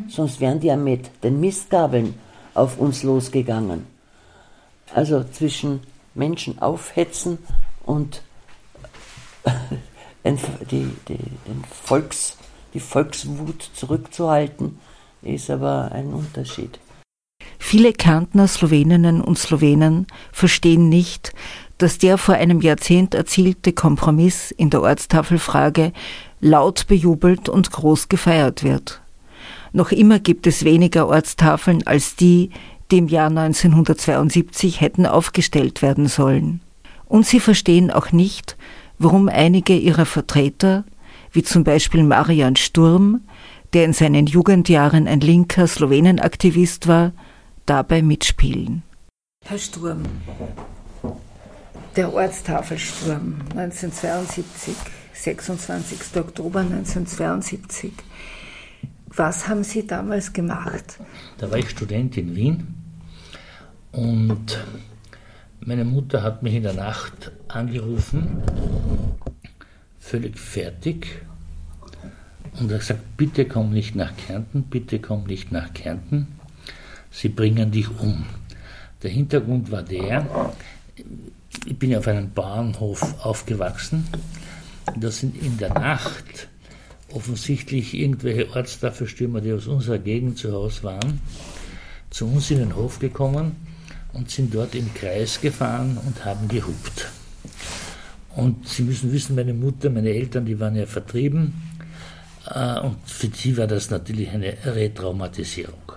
Sonst 0.08 0.40
wären 0.40 0.60
die 0.60 0.68
ja 0.68 0.76
mit 0.76 1.10
den 1.22 1.40
Mistgabeln 1.40 2.14
auf 2.54 2.78
uns 2.78 3.02
losgegangen. 3.02 3.86
Also 4.94 5.24
zwischen 5.24 5.80
Menschen 6.14 6.58
aufhetzen 6.60 7.38
und 7.86 8.22
die, 10.70 10.88
die, 11.08 11.18
Volks, 11.70 12.36
die 12.74 12.80
Volkswut 12.80 13.70
zurückzuhalten, 13.74 14.78
ist 15.22 15.50
aber 15.50 15.92
ein 15.92 16.12
Unterschied. 16.12 16.78
Viele 17.58 17.92
Kärntner 17.92 18.48
Sloweninnen 18.48 19.20
und 19.20 19.38
Slowenen 19.38 20.06
verstehen 20.32 20.88
nicht, 20.88 21.32
dass 21.78 21.98
der 21.98 22.18
vor 22.18 22.34
einem 22.34 22.60
Jahrzehnt 22.60 23.14
erzielte 23.14 23.72
Kompromiss 23.72 24.50
in 24.50 24.70
der 24.70 24.82
Ortstafelfrage 24.82 25.92
laut 26.40 26.86
bejubelt 26.88 27.48
und 27.48 27.70
groß 27.70 28.08
gefeiert 28.08 28.64
wird. 28.64 29.00
Noch 29.72 29.92
immer 29.92 30.18
gibt 30.18 30.46
es 30.46 30.64
weniger 30.64 31.08
Ortstafeln 31.08 31.86
als 31.86 32.16
die, 32.16 32.50
die 32.90 32.98
im 32.98 33.08
Jahr 33.08 33.28
1972 33.28 34.80
hätten 34.80 35.06
aufgestellt 35.06 35.82
werden 35.82 36.08
sollen. 36.08 36.60
Und 37.06 37.26
sie 37.26 37.40
verstehen 37.40 37.90
auch 37.90 38.12
nicht, 38.12 38.56
warum 38.98 39.28
einige 39.28 39.76
ihrer 39.76 40.06
Vertreter, 40.06 40.84
wie 41.32 41.42
zum 41.42 41.64
Beispiel 41.64 42.02
Marian 42.02 42.56
Sturm, 42.56 43.20
der 43.72 43.84
in 43.84 43.92
seinen 43.92 44.26
Jugendjahren 44.26 45.06
ein 45.06 45.20
linker 45.20 45.66
Slowenenaktivist 45.66 46.88
war, 46.88 47.12
dabei 47.66 48.02
mitspielen. 48.02 48.82
Herr 49.44 49.58
Sturm, 49.58 50.02
der 51.96 52.12
Ortstafelsturm 52.12 53.36
1972, 53.50 54.74
26. 55.14 55.98
Oktober 56.16 56.60
1972. 56.60 57.92
Was 59.14 59.48
haben 59.48 59.64
Sie 59.64 59.86
damals 59.86 60.32
gemacht? 60.32 60.98
Da 61.38 61.50
war 61.50 61.58
ich 61.58 61.70
Student 61.70 62.16
in 62.16 62.36
Wien 62.36 62.74
und 63.90 64.64
meine 65.60 65.84
Mutter 65.84 66.22
hat 66.22 66.42
mich 66.42 66.54
in 66.54 66.62
der 66.62 66.74
Nacht 66.74 67.32
angerufen, 67.48 68.42
völlig 69.98 70.38
fertig, 70.38 71.22
und 72.58 72.70
hat 72.72 72.80
gesagt, 72.80 73.16
bitte 73.16 73.46
komm 73.46 73.70
nicht 73.70 73.94
nach 73.94 74.16
Kärnten, 74.16 74.62
bitte 74.62 75.00
komm 75.00 75.24
nicht 75.24 75.50
nach 75.50 75.72
Kärnten, 75.74 76.28
sie 77.10 77.28
bringen 77.28 77.72
dich 77.72 77.88
um. 77.98 78.26
Der 79.02 79.10
Hintergrund 79.10 79.70
war 79.72 79.82
der, 79.82 80.54
ich 81.66 81.78
bin 81.78 81.96
auf 81.96 82.06
einem 82.06 82.30
Bauernhof 82.30 83.24
aufgewachsen, 83.24 84.06
da 84.96 85.10
sind 85.10 85.36
in 85.42 85.58
der 85.58 85.74
Nacht 85.74 86.48
offensichtlich 87.12 87.94
irgendwelche 87.94 88.50
Ortstafelstürmer, 88.50 89.40
die 89.40 89.52
aus 89.52 89.66
unserer 89.66 89.98
Gegend 89.98 90.38
zu 90.38 90.52
Hause 90.52 90.82
waren, 90.84 91.20
zu 92.10 92.26
uns 92.26 92.50
in 92.50 92.58
den 92.58 92.76
Hof 92.76 92.98
gekommen 92.98 93.56
und 94.12 94.30
sind 94.30 94.54
dort 94.54 94.74
im 94.74 94.92
Kreis 94.94 95.40
gefahren 95.40 95.98
und 96.04 96.24
haben 96.24 96.48
gehupt. 96.48 97.08
Und 98.36 98.68
Sie 98.68 98.82
müssen 98.82 99.12
wissen, 99.12 99.34
meine 99.34 99.54
Mutter, 99.54 99.90
meine 99.90 100.10
Eltern, 100.10 100.46
die 100.46 100.58
waren 100.58 100.76
ja 100.76 100.86
vertrieben 100.86 101.52
äh, 102.46 102.80
und 102.80 102.96
für 103.04 103.28
sie 103.32 103.56
war 103.56 103.66
das 103.66 103.90
natürlich 103.90 104.30
eine 104.30 104.54
Retraumatisierung. 104.64 105.92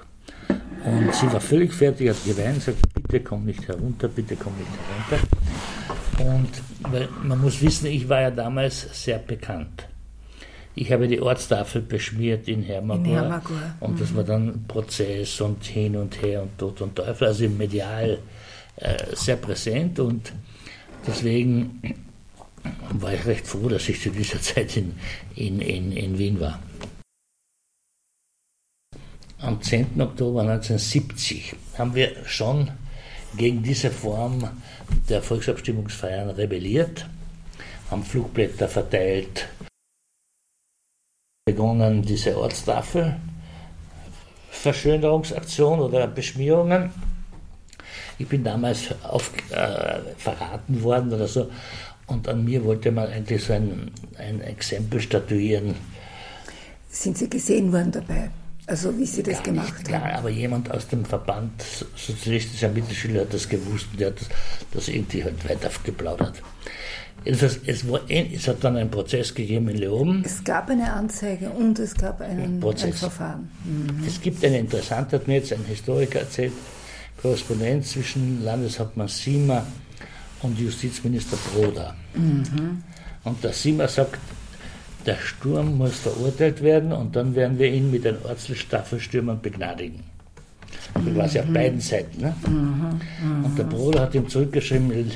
Und 0.84 1.16
sie 1.16 1.32
war 1.32 1.40
völlig 1.40 1.74
fertig, 1.74 2.10
hat 2.10 2.26
geweint, 2.26 2.62
sagt, 2.62 2.78
bitte 2.94 3.22
komm 3.22 3.46
nicht 3.46 3.66
herunter, 3.68 4.10
bitte 4.10 4.36
komm 4.36 4.52
nicht 4.58 4.70
herunter. 4.90 5.28
Und 6.20 7.24
man 7.24 7.40
muss 7.40 7.62
wissen, 7.62 7.88
ich 7.88 8.08
war 8.10 8.22
ja 8.22 8.32
damals 8.32 8.88
sehr 8.92 9.20
bekannt. 9.20 9.88
Ich 10.76 10.92
habe 10.92 11.08
die 11.08 11.22
Ortstafel 11.22 11.82
beschmiert 11.82 12.48
in 12.48 12.64
Hermagor. 12.64 13.06
In 13.06 13.14
Hermagor. 13.14 13.76
Und 13.80 14.02
das 14.02 14.12
mhm. 14.12 14.16
war 14.16 14.24
dann 14.24 14.66
Prozess 14.68 15.40
und 15.42 15.64
hin 15.64 15.96
und 15.96 16.22
her 16.22 16.42
und 16.42 16.58
Tod 16.58 16.82
und 16.82 16.96
Teufel, 16.96 17.28
also 17.28 17.48
medial 17.48 18.20
äh, 18.78 19.16
sehr 19.16 19.36
präsent 19.36 20.00
und 20.00 20.34
deswegen 21.06 21.80
war 22.92 23.14
ich 23.14 23.26
recht 23.26 23.46
froh, 23.46 23.70
dass 23.70 23.88
ich 23.90 24.02
zu 24.02 24.10
dieser 24.10 24.42
Zeit 24.42 24.76
in, 24.78 24.96
in, 25.36 25.62
in, 25.62 25.92
in 25.92 26.18
Wien 26.18 26.40
war. 26.40 26.60
Am 29.40 29.62
10. 29.62 30.02
Oktober 30.02 30.42
1970 30.42 31.56
haben 31.78 31.94
wir 31.94 32.16
schon 32.26 32.72
gegen 33.36 33.62
diese 33.62 33.92
Form 33.92 34.50
der 35.10 35.22
Volksabstimmungsfeiern 35.22 36.30
rebelliert, 36.30 37.06
haben 37.92 38.04
Flugblätter 38.04 38.70
verteilt, 38.70 39.48
begonnen 41.46 42.02
diese 42.02 42.38
Ortstafel, 42.38 43.18
Verschönerungsaktion 44.50 45.82
oder 45.82 46.08
Beschmierungen. 46.08 46.90
Ich 48.18 48.30
bin 48.30 48.46
damals 48.46 48.96
auf, 49.04 49.30
äh, 49.52 50.00
verraten 50.18 50.82
worden 50.82 51.12
oder 51.12 51.28
so 51.28 51.50
und 52.08 52.30
an 52.30 52.46
mir 52.46 52.64
wollte 52.64 52.92
man 52.92 53.10
eigentlich 53.10 53.44
so 53.44 53.52
ein, 53.52 53.92
ein 54.18 54.40
Exempel 54.40 55.02
statuieren. 55.02 55.76
Sind 56.90 57.18
Sie 57.18 57.30
gesehen 57.30 57.74
worden 57.74 57.92
dabei? 57.92 58.30
Also 58.66 58.98
wie 58.98 59.06
Sie 59.06 59.24
das 59.24 59.36
Gar 59.36 59.44
gemacht 59.44 59.80
nicht, 59.80 59.94
haben? 59.94 60.10
Ja, 60.10 60.18
aber 60.18 60.30
jemand 60.30 60.72
aus 60.72 60.88
dem 60.88 61.04
Verband 61.04 61.52
sozialistischer 61.96 62.70
Mittelschüler 62.70 63.22
hat 63.22 63.34
das 63.34 63.50
gewusst 63.50 63.88
und 63.92 64.00
der 64.00 64.08
hat 64.08 64.22
das, 64.22 64.30
das 64.72 64.88
irgendwie 64.88 65.24
halt 65.24 65.48
weiter 65.50 65.70
geplaudert. 65.84 66.42
Jedenfalls, 67.26 67.60
es, 67.66 67.90
war, 67.90 68.02
es 68.10 68.48
hat 68.48 68.64
dann 68.64 68.76
einen 68.76 68.92
Prozess 68.92 69.34
gegeben 69.34 69.70
in 69.70 69.78
Leoben. 69.78 70.24
Es 70.26 70.44
gab 70.44 70.70
eine 70.70 70.92
Anzeige 70.92 71.50
und 71.50 71.80
es 71.80 71.94
gab 71.96 72.20
einen, 72.22 72.60
Prozess. 72.60 72.86
ein 72.86 72.94
Verfahren. 72.94 73.52
Mhm. 73.64 74.04
Es 74.06 74.22
gibt 74.22 74.44
eine 74.44 74.60
interessante, 74.60 75.18
hat 75.18 75.28
mir 75.28 75.36
jetzt 75.36 75.54
ein 75.54 75.64
Historiker 75.66 76.20
erzählt, 76.20 76.54
Korrespondenz 77.22 77.92
zwischen 77.92 78.44
Landeshauptmann 78.44 79.08
Siemer 79.08 79.66
und 80.42 80.60
Justizminister 80.60 81.38
Broda. 81.54 81.96
Mhm. 82.14 82.84
Und 83.24 83.44
der 83.44 83.54
Siemer 83.54 83.88
sagt, 83.88 84.20
der 85.06 85.18
Sturm 85.18 85.78
muss 85.78 86.00
verurteilt 86.00 86.62
werden 86.64 86.92
und 86.92 87.16
dann 87.16 87.36
werden 87.36 87.60
wir 87.60 87.72
ihn 87.72 87.92
mit 87.92 88.06
den 88.06 88.18
Orzelstaffelstürmern 88.24 89.42
begnadigen. 89.42 90.04
Das 90.94 91.16
war 91.16 91.26
es 91.26 91.34
ja 91.34 91.42
auf 91.44 91.50
beiden 91.50 91.80
Seiten. 91.80 92.22
Ne? 92.22 92.36
Mhm. 92.48 93.00
Mhm. 93.22 93.46
Und 93.46 93.58
der 93.58 93.64
Bruder 93.64 94.02
hat 94.02 94.16
ihm 94.16 94.30
zurückgeschrieben, 94.30 95.12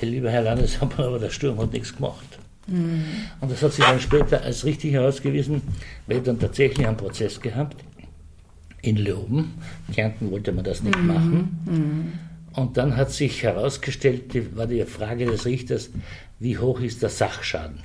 lieber 0.00 0.30
Herr 0.30 0.42
Landeshauptmann, 0.42 1.06
aber 1.06 1.18
der 1.18 1.30
Sturm 1.30 1.58
hat 1.58 1.72
nichts 1.72 1.94
gemacht. 1.94 2.38
Mhm. 2.66 3.04
Und 3.40 3.50
das 3.50 3.62
hat 3.62 3.72
sich 3.72 3.84
dann 3.84 4.00
später 4.00 4.42
als 4.42 4.64
richtig 4.64 4.92
herausgewiesen, 4.92 5.62
weil 6.06 6.20
dann 6.20 6.38
tatsächlich 6.38 6.86
einen 6.86 6.96
Prozess 6.96 7.40
gehabt 7.40 7.76
in 8.82 8.96
Leoben. 8.96 9.54
Kärnten 9.92 10.30
wollte 10.30 10.52
man 10.52 10.64
das 10.64 10.82
nicht 10.82 10.98
mhm. 10.98 11.06
machen. 11.06 11.58
Mhm. 11.64 12.12
Und 12.54 12.76
dann 12.76 12.96
hat 12.96 13.10
sich 13.10 13.42
herausgestellt, 13.42 14.34
die, 14.34 14.56
war 14.56 14.66
die 14.66 14.84
Frage 14.84 15.24
des 15.24 15.46
Richters, 15.46 15.90
wie 16.38 16.58
hoch 16.58 16.80
ist 16.80 17.02
der 17.02 17.08
Sachschaden? 17.08 17.78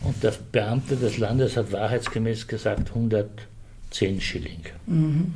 Und 0.00 0.22
der 0.22 0.32
Beamte 0.52 0.96
des 0.96 1.18
Landes 1.18 1.56
hat 1.56 1.72
wahrheitsgemäß 1.72 2.46
gesagt 2.46 2.90
100 2.90 3.28
10 3.90 4.20
Schilling. 4.20 4.62
Mhm. 4.86 5.32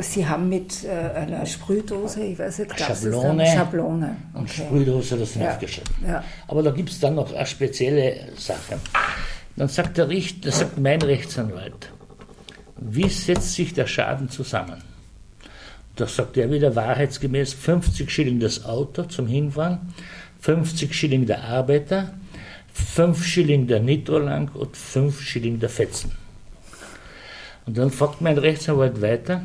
Sie 0.00 0.26
haben 0.26 0.48
mit 0.48 0.84
äh, 0.84 0.90
einer 0.90 1.46
Sprühdose, 1.46 2.22
ich 2.22 2.38
weiß 2.38 2.58
nicht, 2.58 2.78
Schablone, 2.78 3.46
Schablone. 3.46 4.16
und 4.34 4.50
Sprühdose 4.50 5.16
das 5.16 5.34
ja. 5.36 5.50
aufgeschrieben. 5.50 5.94
Ja. 6.06 6.24
Aber 6.48 6.62
da 6.62 6.70
gibt 6.70 6.90
es 6.90 7.00
dann 7.00 7.14
noch 7.14 7.32
eine 7.32 7.46
spezielle 7.46 8.32
Sache. 8.36 8.78
Dann 9.56 9.68
sagt 9.68 9.96
der 9.96 10.08
Richter, 10.08 10.50
sagt 10.50 10.78
mein 10.78 11.00
Rechtsanwalt, 11.00 11.90
wie 12.76 13.08
setzt 13.08 13.54
sich 13.54 13.74
der 13.74 13.86
Schaden 13.86 14.28
zusammen? 14.28 14.82
Da 15.96 16.06
sagt 16.06 16.36
er 16.36 16.50
wieder 16.50 16.76
wahrheitsgemäß 16.76 17.54
50 17.54 18.10
Schilling 18.10 18.38
das 18.38 18.64
Auto 18.64 19.04
zum 19.04 19.26
Hinfahren, 19.26 19.94
50 20.40 20.94
Schilling 20.94 21.26
der 21.26 21.44
Arbeiter, 21.44 22.14
5 22.78 23.24
Schilling 23.24 23.66
der 23.66 23.80
Nitrolang 23.80 24.50
und 24.54 24.76
5 24.76 25.20
Schilling 25.20 25.58
der 25.60 25.68
Fetzen. 25.68 26.12
Und 27.66 27.76
dann 27.76 27.90
fragt 27.90 28.20
mein 28.20 28.38
Rechtsanwalt 28.38 29.02
weiter, 29.02 29.42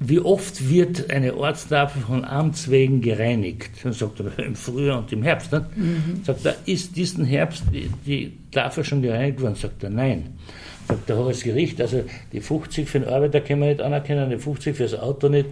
wie 0.00 0.18
oft 0.18 0.68
wird 0.68 1.10
eine 1.10 1.36
Ortstafel 1.36 2.02
von 2.02 2.24
Amts 2.24 2.70
wegen 2.70 3.00
gereinigt? 3.00 3.70
Dann 3.84 3.92
sagt 3.92 4.20
er, 4.20 4.44
im 4.44 4.56
Frühjahr 4.56 4.98
und 4.98 5.12
im 5.12 5.22
Herbst. 5.22 5.52
Ne? 5.52 5.66
Mhm. 5.76 6.24
Sagt 6.24 6.44
er, 6.44 6.56
ist 6.66 6.96
diesen 6.96 7.24
Herbst 7.24 7.62
die, 7.72 7.88
die 8.04 8.32
Tafel 8.50 8.82
schon 8.82 9.02
gereinigt 9.02 9.40
worden? 9.40 9.54
Sagt 9.54 9.84
er, 9.84 9.90
nein. 9.90 10.38
Sagt 10.88 11.08
der 11.08 11.16
Hohes 11.16 11.44
Gericht, 11.44 11.80
also 11.80 12.02
die 12.32 12.40
50 12.40 12.88
für 12.88 12.98
den 12.98 13.08
Arbeiter 13.08 13.40
können 13.40 13.60
wir 13.60 13.68
nicht 13.68 13.80
anerkennen, 13.80 14.28
die 14.30 14.38
50 14.38 14.76
für 14.76 14.82
das 14.82 14.94
Auto 14.94 15.28
nicht, 15.28 15.50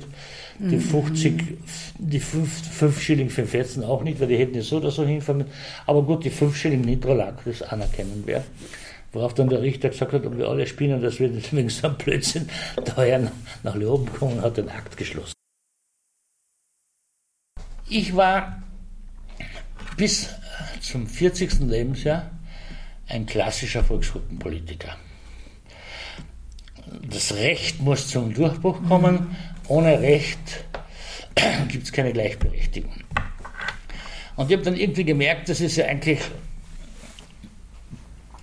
die 0.69 0.79
50, 0.79 1.33
mhm. 1.33 1.59
die 1.99 2.21
5, 2.21 2.71
5 2.71 3.01
Schilling 3.01 3.31
für 3.31 3.43
den 3.43 3.49
Fetzen 3.49 3.83
auch 3.83 4.03
nicht, 4.03 4.21
weil 4.21 4.29
die 4.29 4.37
hätten 4.37 4.55
ja 4.55 4.63
so 4.63 4.77
oder 4.77 4.91
so 4.91 5.05
hinfahren. 5.07 5.47
Aber 5.87 6.03
gut, 6.03 6.25
die 6.25 6.31
5 6.31 6.55
Schilling 6.57 6.83
Nitrolag, 6.83 7.43
das 7.45 7.63
anerkennen 7.63 8.25
wir. 8.27 8.45
Worauf 9.13 9.35
dann 9.35 9.49
der 9.49 9.63
Richter 9.63 9.89
gesagt 9.89 10.13
hat, 10.13 10.25
ob 10.27 10.37
wir 10.37 10.49
alle 10.49 10.67
spinnen, 10.67 11.01
dass 11.01 11.19
wir 11.19 11.31
wegen 11.53 11.69
so 11.69 11.87
einem 11.87 11.97
Blödsinn 11.97 12.49
daher 12.85 13.33
nach 13.63 13.75
Leoben 13.75 14.07
kommen 14.13 14.39
und 14.39 14.43
hat 14.43 14.57
den 14.57 14.69
Akt 14.69 14.97
geschlossen. 14.97 15.35
Ich 17.89 18.15
war 18.15 18.63
bis 19.97 20.29
zum 20.81 21.07
40. 21.07 21.61
Lebensjahr 21.61 22.31
ein 23.09 23.27
klassischer 23.27 23.83
Volksgruppenpolitiker. 23.83 24.97
Das 27.09 27.35
Recht 27.35 27.81
muss 27.81 28.09
zum 28.09 28.33
Durchbruch 28.33 28.83
kommen. 28.89 29.37
Ohne 29.71 30.01
Recht 30.01 30.65
gibt 31.69 31.85
es 31.85 31.93
keine 31.93 32.13
Gleichberechtigung. 32.13 32.93
Und 34.35 34.51
ich 34.51 34.57
habe 34.57 34.65
dann 34.65 34.75
irgendwie 34.77 35.05
gemerkt, 35.05 35.49
das 35.49 35.61
ist 35.61 35.77
ja 35.77 35.87
eigentlich 35.87 36.19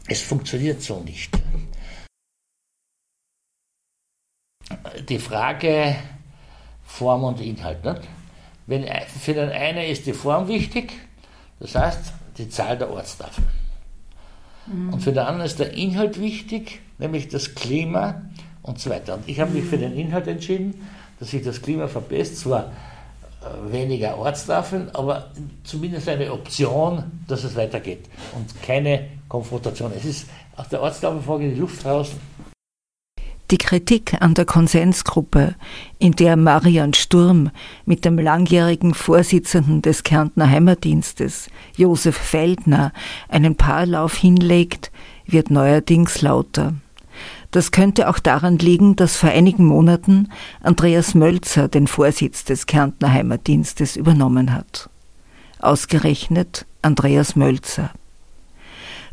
es 0.07 0.21
funktioniert 0.21 0.81
so 0.81 1.01
nicht. 1.01 1.37
Die 5.09 5.19
Frage 5.19 5.97
Form 6.85 7.25
und 7.25 7.41
Inhalt. 7.41 7.83
Nicht? 7.83 8.01
Wenn, 8.65 8.85
für 9.19 9.33
den 9.33 9.49
einen 9.49 9.83
ist 9.83 10.05
die 10.05 10.13
Form 10.13 10.47
wichtig, 10.47 10.93
das 11.59 11.75
heißt 11.75 12.13
die 12.37 12.47
Zahl 12.47 12.77
der 12.77 12.89
Ortstafeln. 12.89 13.47
Mhm. 14.65 14.93
Und 14.93 15.01
für 15.01 15.11
den 15.11 15.19
anderen 15.19 15.45
ist 15.45 15.59
der 15.59 15.73
Inhalt 15.73 16.21
wichtig, 16.21 16.79
nämlich 16.99 17.27
das 17.27 17.53
Klima 17.53 18.21
und 18.61 18.79
so 18.79 18.89
weiter. 18.89 19.15
Und 19.15 19.27
ich 19.27 19.41
habe 19.41 19.51
mich 19.51 19.65
für 19.65 19.77
den 19.77 19.91
Inhalt 19.97 20.27
entschieden, 20.27 20.87
dass 21.19 21.31
sich 21.31 21.43
das 21.43 21.61
Klima 21.61 21.87
verbessert. 21.87 22.37
Zwar 22.37 22.71
äh, 23.41 23.71
weniger 23.71 24.17
Ortstafeln, 24.17 24.89
aber 24.93 25.31
zumindest 25.63 26.09
eine 26.09 26.31
Option, 26.31 27.03
dass 27.27 27.43
es 27.43 27.55
weitergeht 27.55 28.05
und 28.35 28.61
keine 28.61 29.07
Konfrontation. 29.27 29.91
Es 29.95 30.05
ist 30.05 30.27
aus 30.55 30.69
der 30.69 30.81
Ortstafelfrage 30.81 31.49
die 31.49 31.59
Luft 31.59 31.85
raus. 31.85 32.11
Die 33.49 33.57
Kritik 33.57 34.21
an 34.21 34.33
der 34.33 34.43
Konsensgruppe, 34.43 35.55
in 35.99 36.11
der 36.11 36.35
Marian 36.35 36.93
Sturm 36.93 37.51
mit 37.85 38.03
dem 38.03 38.19
langjährigen 38.19 38.93
Vorsitzenden 38.93 39.81
des 39.81 40.03
Kärntner 40.03 40.49
Heimatdienstes, 40.49 41.49
Josef 41.77 42.17
Feldner, 42.17 42.91
einen 43.29 43.55
Paarlauf 43.55 44.17
hinlegt, 44.17 44.91
wird 45.25 45.49
neuerdings 45.49 46.21
lauter. 46.21 46.73
Das 47.57 47.71
könnte 47.71 48.07
auch 48.07 48.19
daran 48.19 48.59
liegen, 48.59 48.95
dass 48.95 49.17
vor 49.17 49.31
einigen 49.31 49.65
Monaten 49.65 50.31
Andreas 50.61 51.15
Mölzer 51.15 51.67
den 51.67 51.87
Vorsitz 51.87 52.43
des 52.43 52.67
Kärntner 52.67 53.11
Heimatdienstes 53.11 53.95
übernommen 53.95 54.53
hat. 54.53 54.91
Ausgerechnet 55.57 56.67
Andreas 56.83 57.35
Mölzer. 57.35 57.91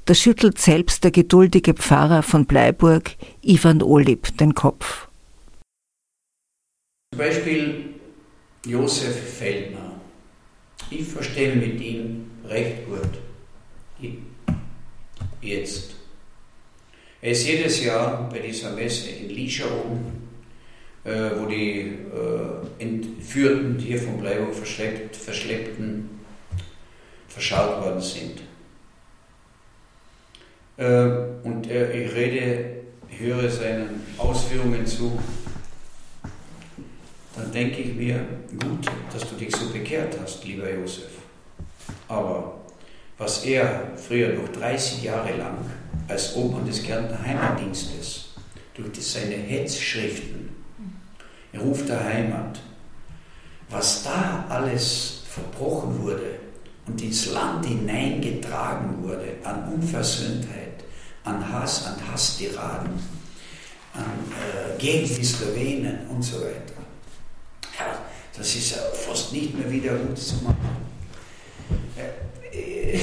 Da 0.04 0.12
schüttelt 0.12 0.58
selbst 0.58 1.04
der 1.04 1.10
geduldige 1.10 1.72
Pfarrer 1.72 2.22
von 2.22 2.44
Bleiburg, 2.44 3.16
Ivan 3.40 3.80
Olib, 3.80 4.36
den 4.36 4.54
Kopf. 4.54 5.08
Zum 7.14 7.18
Beispiel 7.18 7.94
Josef 8.66 9.38
Feldner. 9.38 9.92
Ich 10.90 11.08
verstehe 11.08 11.56
mit 11.56 11.80
ihm 11.80 12.30
recht 12.46 12.86
gut. 12.86 14.12
Jetzt. 15.40 16.03
Er 17.24 17.30
ist 17.30 17.46
jedes 17.46 17.82
Jahr 17.82 18.28
bei 18.28 18.38
dieser 18.38 18.72
Messe 18.72 19.08
in 19.08 19.30
Liescherung, 19.30 20.12
äh, 21.04 21.30
wo 21.38 21.46
die 21.46 21.80
äh, 21.80 22.82
Entführten, 22.82 23.78
die 23.78 23.86
hier 23.86 24.02
von 24.02 24.20
Bleiburg 24.20 24.54
verschleppt, 24.54 25.16
verschleppten, 25.16 26.20
verschaut 27.26 27.82
worden 27.82 28.02
sind. 28.02 28.42
Äh, 30.76 31.46
und 31.48 31.66
äh, 31.70 32.02
ich 32.02 32.14
rede, 32.14 32.82
höre 33.08 33.48
seinen 33.48 34.02
Ausführungen 34.18 34.86
zu, 34.86 35.18
dann 37.36 37.50
denke 37.52 37.80
ich 37.80 37.94
mir, 37.94 38.22
gut, 38.50 38.84
dass 39.10 39.26
du 39.30 39.36
dich 39.36 39.56
so 39.56 39.70
bekehrt 39.70 40.14
hast, 40.22 40.44
lieber 40.44 40.70
Josef. 40.70 41.08
Aber 42.06 42.60
was 43.16 43.46
er 43.46 43.92
früher 43.96 44.34
noch 44.34 44.48
30 44.48 45.04
Jahre 45.04 45.34
lang 45.38 45.56
als 46.08 46.36
Obmann 46.36 46.66
des 46.66 46.82
Kärntner 46.82 47.22
Heimatdienstes 47.22 48.26
durch 48.74 48.88
seine 49.00 49.36
Hetzschriften, 49.36 50.50
Ruf 51.56 51.86
der 51.86 52.02
Heimat, 52.02 52.60
was 53.70 54.02
da 54.02 54.44
alles 54.48 55.22
verbrochen 55.28 56.02
wurde 56.02 56.38
und 56.86 57.00
ins 57.00 57.26
Land 57.26 57.64
hineingetragen 57.64 59.02
wurde 59.02 59.36
an 59.44 59.72
Unversöhntheit, 59.72 60.84
an 61.24 61.52
Hass, 61.52 61.86
an 61.86 61.96
Hasstiraden, 62.10 62.92
an, 63.94 64.02
äh, 64.02 64.78
gegen 64.78 65.06
die 65.06 65.24
Slowenen 65.24 66.06
und 66.08 66.22
so 66.22 66.40
weiter. 66.40 66.74
Ja, 67.78 67.98
das 68.36 68.54
ist 68.54 68.72
ja 68.72 68.82
fast 68.92 69.32
nicht 69.32 69.56
mehr 69.56 69.70
wieder 69.70 69.94
gut 69.96 70.18
zu 70.18 70.36
machen. 70.44 70.76
Äh, 71.96 72.96
äh, 72.96 73.00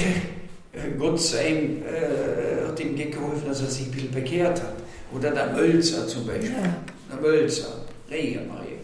Gott 0.98 1.20
sei 1.20 1.50
ihm, 1.50 1.82
äh, 1.82 2.66
hat 2.66 2.80
ihm 2.80 2.96
geholfen, 2.96 3.46
dass 3.46 3.60
er 3.60 3.66
sich 3.66 3.86
ein 3.86 3.90
bisschen 3.90 4.10
bekehrt 4.10 4.60
hat. 4.60 4.74
Oder 5.14 5.30
der 5.30 5.52
Mölzer 5.52 6.06
zum 6.06 6.26
Beispiel. 6.26 6.52
Ja. 6.52 6.76
Der 7.10 7.20
Mölzer, 7.20 7.84
Rega 8.10 8.40
Maria. 8.48 8.78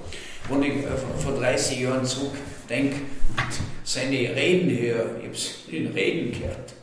Wenn 0.50 0.62
ich 0.62 0.84
äh, 0.84 1.22
vor 1.22 1.32
30 1.32 1.80
Jahren 1.80 2.04
zurückdenke 2.04 2.96
seine 3.84 4.34
Reden 4.34 4.70
höre, 4.70 5.16
ich 5.18 5.24
habe 5.24 5.32
es 5.32 5.54
in 5.68 5.84
den 5.84 5.92
Reden 5.92 6.32
gehört, 6.32 6.74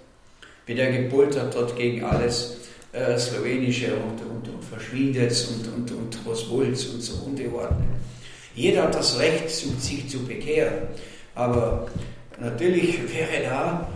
wie 0.66 0.74
der 0.74 0.92
gepoltert 0.92 1.56
hat 1.56 1.76
gegen 1.76 2.04
alles 2.04 2.58
äh, 2.92 3.18
Slowenische 3.18 3.94
und, 3.94 4.20
und, 4.22 4.48
und 4.48 4.64
Verschwindets 4.64 5.50
und, 5.50 5.68
und, 5.72 5.92
und 5.92 6.20
was 6.26 6.50
wollt's 6.50 6.86
und 6.86 7.02
so 7.02 7.26
unterordnet. 7.26 7.90
Jeder 8.56 8.84
hat 8.84 8.96
das 8.96 9.20
Recht, 9.20 9.50
sich 9.50 10.10
zu 10.10 10.26
bekehren, 10.26 10.88
aber 11.36 11.88
natürlich 12.40 12.98
wäre 13.14 13.44
da 13.44 13.88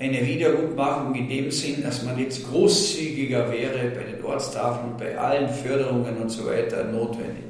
eine 0.00 0.26
Wiedergutmachung 0.26 1.14
in 1.14 1.28
dem 1.28 1.50
Sinn, 1.50 1.82
dass 1.82 2.02
man 2.04 2.18
jetzt 2.18 2.50
großzügiger 2.50 3.52
wäre 3.52 3.90
bei 3.90 4.10
den 4.10 4.24
Ortstafeln, 4.24 4.96
bei 4.98 5.18
allen 5.18 5.50
Förderungen 5.50 6.16
und 6.16 6.30
so 6.30 6.46
weiter 6.46 6.84
notwendig. 6.84 7.44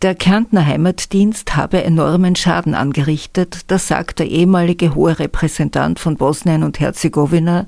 Der 0.00 0.14
Kärntner 0.14 0.66
Heimatdienst 0.66 1.56
habe 1.56 1.82
enormen 1.82 2.36
Schaden 2.36 2.74
angerichtet, 2.74 3.60
das 3.68 3.88
sagt 3.88 4.18
der 4.18 4.28
ehemalige 4.28 4.94
hohe 4.94 5.18
Repräsentant 5.18 5.98
von 5.98 6.16
Bosnien 6.16 6.62
und 6.62 6.80
Herzegowina, 6.80 7.66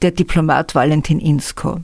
der 0.00 0.10
Diplomat 0.10 0.74
Valentin 0.74 1.18
Insko. 1.18 1.80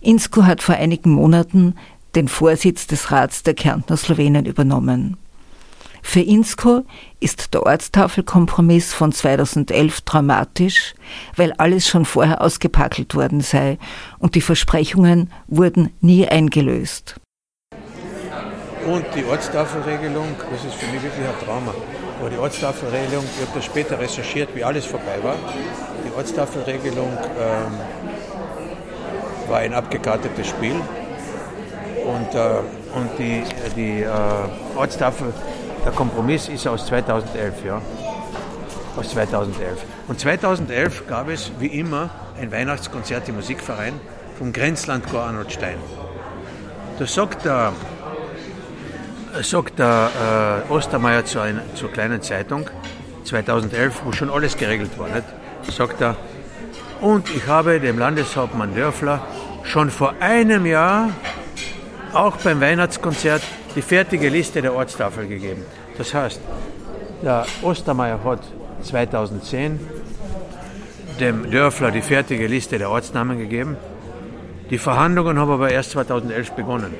Insko 0.00 0.44
hat 0.44 0.62
vor 0.62 0.76
einigen 0.76 1.10
Monaten 1.10 1.74
den 2.14 2.28
Vorsitz 2.28 2.86
des 2.86 3.10
Rats 3.10 3.42
der 3.42 3.54
Kärntner 3.54 3.96
Slowenen 3.96 4.46
übernommen. 4.46 5.16
Für 6.06 6.20
Insko 6.20 6.84
ist 7.18 7.54
der 7.54 7.64
Ortstafelkompromiss 7.64 8.92
von 8.92 9.10
2011 9.10 10.02
dramatisch, 10.02 10.94
weil 11.34 11.52
alles 11.54 11.88
schon 11.88 12.04
vorher 12.04 12.40
ausgepackelt 12.40 13.16
worden 13.16 13.40
sei 13.40 13.78
und 14.20 14.36
die 14.36 14.40
Versprechungen 14.40 15.32
wurden 15.48 15.92
nie 16.00 16.28
eingelöst. 16.28 17.16
Und 18.86 19.06
die 19.16 19.24
Ortstafelregelung, 19.24 20.36
das 20.52 20.64
ist 20.64 20.74
für 20.74 20.92
mich 20.92 21.02
wirklich 21.02 21.26
ein 21.26 21.44
Trauma. 21.44 21.74
Aber 22.20 22.30
die 22.30 22.38
Ortstafelregelung, 22.38 23.24
ich 23.24 23.46
habe 23.48 23.58
das 23.58 23.64
später 23.64 23.98
recherchiert, 23.98 24.50
wie 24.54 24.62
alles 24.62 24.84
vorbei 24.84 25.18
war. 25.22 25.36
Die 26.06 26.16
Ortstafelregelung 26.16 27.10
ähm, 27.40 27.72
war 29.48 29.58
ein 29.58 29.74
abgekartetes 29.74 30.46
Spiel. 30.46 30.76
Und, 32.04 32.34
äh, 32.34 32.58
und 32.94 33.18
die, 33.18 33.42
die 33.74 34.02
äh, 34.02 34.10
Ortstafel 34.76 35.32
der 35.84 35.92
Kompromiss 35.92 36.48
ist 36.48 36.66
aus 36.66 36.86
2011, 36.86 37.64
ja. 37.64 37.80
als 38.96 39.10
2011. 39.10 39.84
Und 40.08 40.18
2011 40.18 41.06
gab 41.06 41.28
es 41.28 41.52
wie 41.58 41.66
immer 41.66 42.10
ein 42.40 42.50
Weihnachtskonzert 42.50 43.28
im 43.28 43.36
Musikverein 43.36 43.94
vom 44.38 44.52
Grenzlandchor 44.52 45.22
Arnold 45.22 45.52
Stein. 45.52 45.76
Da 46.98 47.06
sagt 47.06 47.44
der, 47.44 47.72
sagt 49.42 49.78
der 49.78 50.64
äh, 50.68 50.72
Ostermeier 50.72 51.24
zu 51.24 51.40
einer, 51.40 51.62
zur 51.74 51.92
kleinen 51.92 52.22
Zeitung 52.22 52.68
2011, 53.24 54.02
wo 54.04 54.12
schon 54.12 54.30
alles 54.30 54.56
geregelt 54.56 54.98
war, 54.98 55.08
nicht? 55.08 55.24
sagt 55.70 56.00
er, 56.00 56.16
und 57.00 57.28
ich 57.34 57.46
habe 57.46 57.80
dem 57.80 57.98
Landeshauptmann 57.98 58.74
Dörfler 58.74 59.26
schon 59.64 59.90
vor 59.90 60.14
einem 60.20 60.66
Jahr 60.66 61.10
auch 62.12 62.36
beim 62.36 62.60
Weihnachtskonzert 62.60 63.42
die 63.74 63.82
fertige 63.82 64.28
Liste 64.28 64.62
der 64.62 64.74
Ortstafel 64.74 65.26
gegeben. 65.26 65.62
Das 65.98 66.14
heißt, 66.14 66.40
der 67.22 67.46
Ostermeier 67.62 68.22
hat 68.24 68.40
2010 68.82 69.80
dem 71.20 71.50
Dörfler 71.50 71.90
die 71.90 72.02
fertige 72.02 72.46
Liste 72.46 72.78
der 72.78 72.90
Ortsnamen 72.90 73.38
gegeben. 73.38 73.76
Die 74.70 74.78
Verhandlungen 74.78 75.38
haben 75.38 75.50
aber 75.50 75.70
erst 75.70 75.92
2011 75.92 76.52
begonnen. 76.52 76.94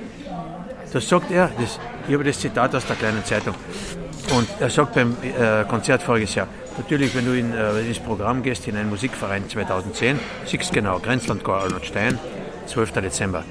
Das 0.93 1.09
sagt 1.09 1.31
er, 1.31 1.51
das, 1.59 1.81
ich 2.07 2.15
habe 2.15 2.25
das 2.25 2.39
Zitat 2.39 2.75
aus 2.75 2.87
der 2.87 2.97
kleinen 2.97 3.25
Zeitung. 3.25 3.55
Und 4.37 4.49
er 4.61 4.71
sagt 4.71 4.95
beim 4.95 5.17
äh, 5.23 5.65
Konzert 5.65 6.03
voriges 6.03 6.35
Jahr, 6.35 6.47
natürlich, 6.79 7.15
wenn 7.15 7.27
du 7.27 7.33
in 7.33 7.53
äh, 7.53 7.89
das 7.89 7.99
Programm 7.99 8.43
gehst, 8.43 8.69
in 8.69 8.77
einen 8.77 8.91
Musikverein 8.91 9.49
2010, 9.49 10.19
siehst 10.47 10.73
genau, 10.73 10.99
Grenzlandchor 10.99 11.57
Arnold 11.57 11.85
Stein, 11.85 12.19
12. 12.67 12.93
Dezember. 12.93 13.45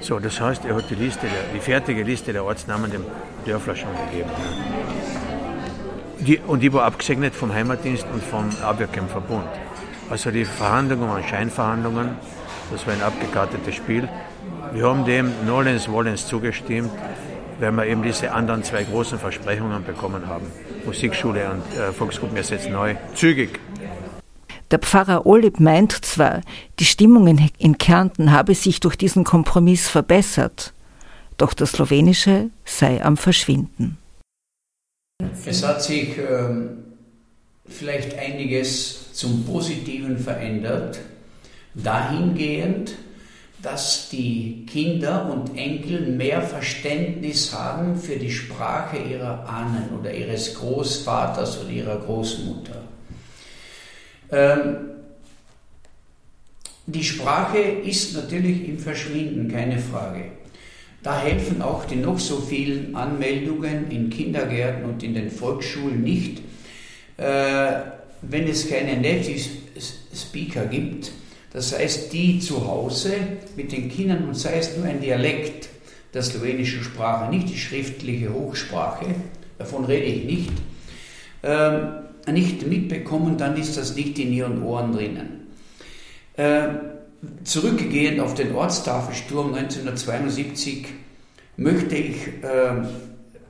So, 0.00 0.18
das 0.18 0.40
heißt, 0.40 0.64
er 0.64 0.76
hat 0.76 0.90
die 0.90 0.94
Liste, 0.94 1.26
die 1.54 1.60
fertige 1.60 2.02
Liste 2.02 2.32
der 2.32 2.44
Ortsnamen 2.44 2.90
dem 2.90 3.04
Dörfler 3.44 3.74
schon 3.74 3.90
gegeben. 4.10 4.30
Die, 6.18 6.38
und 6.38 6.60
die 6.60 6.72
war 6.72 6.84
abgesegnet 6.84 7.34
vom 7.34 7.52
Heimatdienst 7.52 8.06
und 8.12 8.22
vom 8.22 8.48
Abwehrkämpferbund. 8.62 9.46
Also 10.10 10.30
die 10.30 10.44
Verhandlungen 10.44 11.08
waren 11.08 11.24
Scheinverhandlungen, 11.24 12.16
das 12.70 12.86
war 12.86 12.94
ein 12.94 13.02
abgekartetes 13.02 13.74
Spiel. 13.74 14.08
Wir 14.72 14.86
haben 14.86 15.04
dem 15.04 15.32
Nolens 15.46 15.88
Wollens 15.88 16.26
zugestimmt, 16.26 16.90
weil 17.60 17.72
wir 17.72 17.86
eben 17.86 18.02
diese 18.02 18.32
anderen 18.32 18.62
zwei 18.62 18.84
großen 18.84 19.18
Versprechungen 19.18 19.84
bekommen 19.84 20.26
haben. 20.26 20.46
Musikschule 20.84 21.50
und 21.50 21.78
äh, 21.78 21.92
Volksgruppen 21.92 22.36
ersetzt 22.36 22.70
neu, 22.70 22.94
zügig. 23.14 23.58
Der 24.70 24.80
Pfarrer 24.80 25.26
Olib 25.26 25.60
meint 25.60 25.92
zwar, 26.04 26.40
die 26.80 26.84
Stimmung 26.84 27.28
in 27.58 27.78
Kärnten 27.78 28.32
habe 28.32 28.54
sich 28.54 28.80
durch 28.80 28.96
diesen 28.96 29.22
Kompromiss 29.22 29.88
verbessert, 29.88 30.72
doch 31.36 31.54
das 31.54 31.72
Slowenische 31.72 32.50
sei 32.64 33.04
am 33.04 33.16
Verschwinden. 33.16 33.98
Es 35.44 35.64
hat 35.64 35.82
sich 35.82 36.18
ähm, 36.18 36.78
vielleicht 37.64 38.18
einiges 38.18 39.12
zum 39.12 39.44
Positiven 39.44 40.18
verändert, 40.18 40.98
dahingehend, 41.74 42.92
dass 43.62 44.08
die 44.10 44.66
Kinder 44.66 45.30
und 45.32 45.56
Enkel 45.56 46.08
mehr 46.08 46.42
Verständnis 46.42 47.52
haben 47.52 47.96
für 47.96 48.16
die 48.16 48.30
Sprache 48.30 48.98
ihrer 48.98 49.48
Ahnen 49.48 49.90
oder 49.98 50.12
ihres 50.12 50.54
Großvaters 50.54 51.60
oder 51.62 51.70
ihrer 51.70 51.98
Großmutter. 51.98 52.85
Ähm, 54.30 54.76
die 56.86 57.04
Sprache 57.04 57.58
ist 57.58 58.14
natürlich 58.14 58.68
im 58.68 58.78
Verschwinden, 58.78 59.50
keine 59.50 59.78
Frage. 59.78 60.24
Da 61.02 61.20
helfen 61.20 61.62
auch 61.62 61.84
die 61.84 61.96
noch 61.96 62.18
so 62.18 62.40
vielen 62.40 62.94
Anmeldungen 62.94 63.90
in 63.90 64.10
Kindergärten 64.10 64.84
und 64.84 65.02
in 65.02 65.14
den 65.14 65.30
Volksschulen 65.30 66.02
nicht, 66.02 66.40
äh, 67.16 67.72
wenn 68.22 68.48
es 68.48 68.68
keine 68.68 68.96
Native 68.96 69.48
Speaker 70.14 70.66
gibt. 70.66 71.12
Das 71.52 71.76
heißt, 71.76 72.12
die 72.12 72.38
zu 72.38 72.66
Hause 72.66 73.14
mit 73.56 73.72
den 73.72 73.88
Kindern 73.90 74.28
und 74.28 74.34
sei 74.34 74.58
es 74.58 74.76
nur 74.76 74.86
ein 74.86 75.00
Dialekt 75.00 75.68
der 76.12 76.22
slowenischen 76.22 76.82
Sprache, 76.82 77.30
nicht 77.30 77.48
die 77.48 77.58
schriftliche 77.58 78.32
Hochsprache, 78.32 79.06
davon 79.58 79.84
rede 79.84 80.06
ich 80.06 80.24
nicht, 80.24 80.52
ähm, 81.42 82.05
nicht 82.32 82.66
mitbekommen, 82.66 83.38
dann 83.38 83.56
ist 83.56 83.76
das 83.76 83.94
nicht 83.96 84.18
in 84.18 84.32
ihren 84.32 84.62
Ohren 84.62 84.92
drinnen. 84.92 85.46
Äh, 86.36 86.68
zurückgehend 87.44 88.20
auf 88.20 88.34
den 88.34 88.54
Ortstafelsturm 88.54 89.54
1972 89.54 90.86
möchte 91.56 91.96
ich 91.96 92.26
äh, 92.26 92.86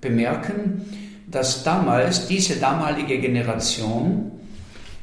bemerken, 0.01 0.83
dass 1.29 1.65
damals 1.65 2.29
diese 2.29 2.57
damalige 2.57 3.19
Generation 3.19 4.31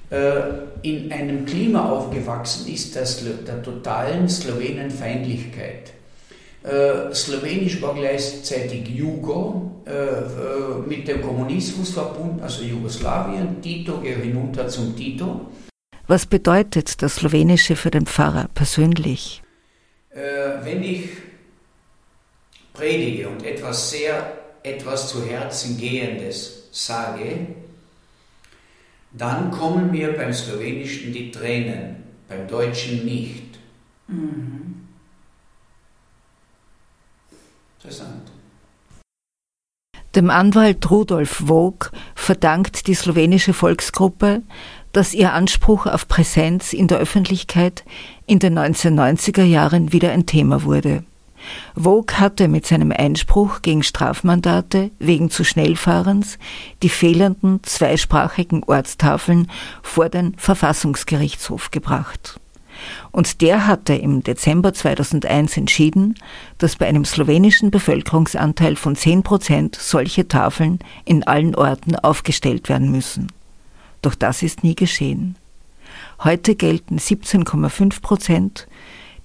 äh, 0.09 0.41
in 0.81 1.11
einem 1.11 1.45
Klima 1.45 1.89
aufgewachsen 1.89 2.71
ist 2.71 2.95
der, 2.95 3.05
der 3.45 3.61
totalen 3.61 4.29
Slowenenfeindlichkeit. 4.29 5.93
Äh, 6.63 7.13
Slowenisch 7.13 7.81
war 7.81 7.93
gleichzeitig 7.93 8.87
Jugo, 8.87 9.83
äh, 9.85 9.91
äh, 9.91 10.87
mit 10.87 11.07
dem 11.07 11.21
Kommunismus 11.21 11.89
verbunden, 11.89 12.41
also 12.41 12.63
Jugoslawien. 12.63 13.61
Tito 13.61 13.99
geht 13.99 14.19
hinunter 14.19 14.69
zum 14.69 14.95
Tito. 14.95 15.51
Was 16.07 16.25
bedeutet 16.25 17.01
das 17.01 17.15
Slowenische 17.15 17.75
für 17.75 17.91
den 17.91 18.05
Pfarrer 18.05 18.47
persönlich? 18.53 19.41
Äh, 20.09 20.63
wenn 20.63 20.83
ich 20.83 21.09
predige 22.73 23.27
und 23.27 23.45
etwas 23.45 23.91
sehr, 23.91 24.37
etwas 24.63 25.09
zu 25.09 25.25
Herzen 25.25 25.77
gehendes 25.77 26.69
sage, 26.71 27.47
dann 29.11 29.51
kommen 29.51 29.91
mir 29.91 30.13
beim 30.13 30.31
Slowenischen 30.31 31.11
die 31.11 31.29
Tränen, 31.29 32.03
beim 32.29 32.47
Deutschen 32.47 33.03
nicht. 33.03 33.59
Mhm. 34.07 34.62
Interessant. 37.83 38.31
Dem 40.15 40.29
Anwalt 40.29 40.89
Rudolf 40.89 41.47
Wog 41.47 41.91
verdankt 42.15 42.87
die 42.87 42.93
slowenische 42.93 43.53
Volksgruppe, 43.53 44.43
dass 44.93 45.13
ihr 45.13 45.33
Anspruch 45.33 45.87
auf 45.87 46.07
Präsenz 46.07 46.71
in 46.71 46.87
der 46.87 46.99
Öffentlichkeit 46.99 47.83
in 48.25 48.39
den 48.39 48.57
1990er 48.57 49.43
Jahren 49.43 49.91
wieder 49.91 50.11
ein 50.11 50.25
Thema 50.25 50.63
wurde. 50.63 51.03
Vogue 51.75 52.19
hatte 52.19 52.47
mit 52.47 52.65
seinem 52.65 52.93
Einspruch 52.93 53.61
gegen 53.61 53.83
Strafmandate 53.83 54.91
wegen 54.99 55.29
zu 55.29 55.43
Schnellfahrens 55.43 56.37
die 56.83 56.89
fehlenden 56.89 57.61
zweisprachigen 57.63 58.63
Ortstafeln 58.63 59.51
vor 59.81 60.07
den 60.07 60.35
Verfassungsgerichtshof 60.37 61.71
gebracht. 61.71 62.39
Und 63.11 63.41
der 63.41 63.67
hatte 63.67 63.93
im 63.93 64.23
Dezember 64.23 64.73
2001 64.73 65.57
entschieden, 65.57 66.15
dass 66.57 66.75
bei 66.75 66.87
einem 66.87 67.05
slowenischen 67.05 67.71
Bevölkerungsanteil 67.71 68.75
von 68.75 68.95
10 68.95 69.23
Prozent 69.23 69.75
solche 69.75 70.27
Tafeln 70.27 70.79
in 71.05 71.23
allen 71.23 71.55
Orten 71.55 71.95
aufgestellt 71.95 72.69
werden 72.69 72.91
müssen. 72.91 73.31
Doch 74.01 74.15
das 74.15 74.43
ist 74.43 74.63
nie 74.63 74.75
geschehen. 74.75 75.35
Heute 76.23 76.55
gelten 76.55 76.97
17,5 76.97 78.01
Prozent, 78.01 78.67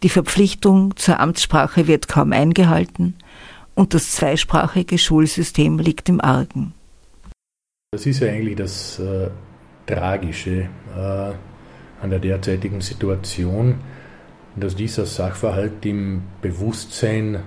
die 0.02 0.08
Verpflichtung 0.08 0.96
zur 0.96 1.18
Amtssprache 1.18 1.86
wird 1.86 2.08
kaum 2.08 2.32
eingehalten 2.32 3.14
und 3.74 3.94
das 3.94 4.12
zweisprachige 4.12 4.98
Schulsystem 4.98 5.78
liegt 5.78 6.08
im 6.08 6.20
Argen. 6.20 6.74
Das 7.90 8.06
ist 8.06 8.20
ja 8.20 8.28
eigentlich 8.28 8.56
das 8.56 8.98
äh, 8.98 9.30
Tragische. 9.86 10.68
Äh, 10.96 11.32
an 12.00 12.10
der 12.10 12.18
derzeitigen 12.18 12.80
Situation, 12.80 13.76
dass 14.56 14.76
dieser 14.76 15.06
Sachverhalt 15.06 15.84
im 15.84 16.22
Bewusstsein 16.42 17.40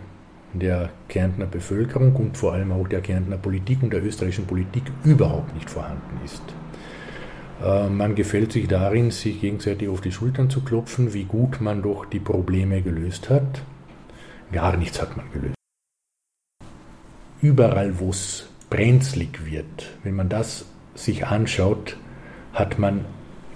der 0.54 0.90
Kärntner 1.08 1.46
Bevölkerung 1.46 2.16
und 2.16 2.38
vor 2.38 2.54
allem 2.54 2.72
auch 2.72 2.88
der 2.88 3.02
Kärntner 3.02 3.38
Politik 3.38 3.82
und 3.84 3.94
der 3.94 4.04
österreichischen 4.04 4.46
Politik 4.46 4.84
überhaupt 5.04 5.54
nicht 5.54 5.70
vorhanden 5.70 6.20
ist. 6.26 6.44
Äh, 7.64 7.90
man 7.90 8.16
gefällt 8.16 8.52
sich 8.52 8.68
darin, 8.68 9.12
sich 9.12 9.40
gegenseitig 9.42 9.88
auf 9.88 10.02
die 10.02 10.12
Schultern 10.12 10.50
zu 10.50 10.62
klopfen, 10.62 11.14
wie 11.14 11.24
gut 11.24 11.62
man 11.62 11.82
doch 11.82 12.06
die 12.06 12.20
Probleme 12.20 12.82
gelöst 12.82 13.30
hat. 13.30 13.62
Gar 14.52 14.78
nichts 14.78 15.02
hat 15.02 15.16
man 15.16 15.32
gelöst. 15.32 15.56
Überall, 17.42 18.00
wo 18.00 18.10
es 18.10 18.50
brenzlig 18.70 19.46
wird, 19.46 19.90
wenn 20.04 20.16
man 20.16 20.30
das 20.30 20.66
sich 20.94 21.26
anschaut, 21.26 21.98
hat 22.54 22.78
man 22.78 23.06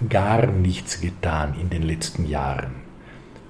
gar 0.10 0.48
nichts 0.48 1.02
getan 1.02 1.56
in 1.60 1.70
den 1.70 1.84
letzten 1.84 2.26
Jahren. 2.26 2.86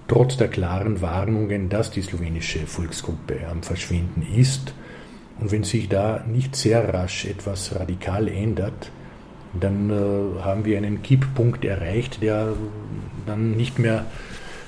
Trotz 0.08 0.38
der 0.38 0.50
klaren 0.50 1.02
Warnungen, 1.02 1.70
dass 1.70 1.92
die 1.92 2.02
slowenische 2.02 2.68
Volksgruppe 2.68 3.48
am 3.50 3.64
Verschwinden 3.64 4.22
ist. 4.36 4.74
Und 5.40 5.52
wenn 5.52 5.64
sich 5.64 5.90
da 5.90 6.24
nicht 6.28 6.56
sehr 6.56 6.94
rasch 6.94 7.26
etwas 7.26 7.76
radikal 7.76 8.28
ändert, 8.28 8.92
dann 9.60 9.90
äh, 9.90 10.42
haben 10.44 10.66
wir 10.66 10.78
einen 10.78 11.02
Kipppunkt 11.02 11.66
erreicht, 11.66 12.22
der 12.22 12.54
dann 13.26 13.52
nicht 13.52 13.80
mehr 13.80 14.06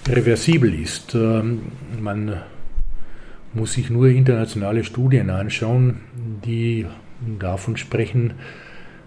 reversibel 0.08 0.74
ist. 0.74 1.14
Ähm, 1.14 1.64
man 2.00 2.42
muss 3.54 3.74
sich 3.74 3.90
nur 3.90 4.08
internationale 4.08 4.84
Studien 4.84 5.30
anschauen, 5.30 6.02
die 6.46 6.86
davon 7.40 7.78
sprechen, 7.78 8.34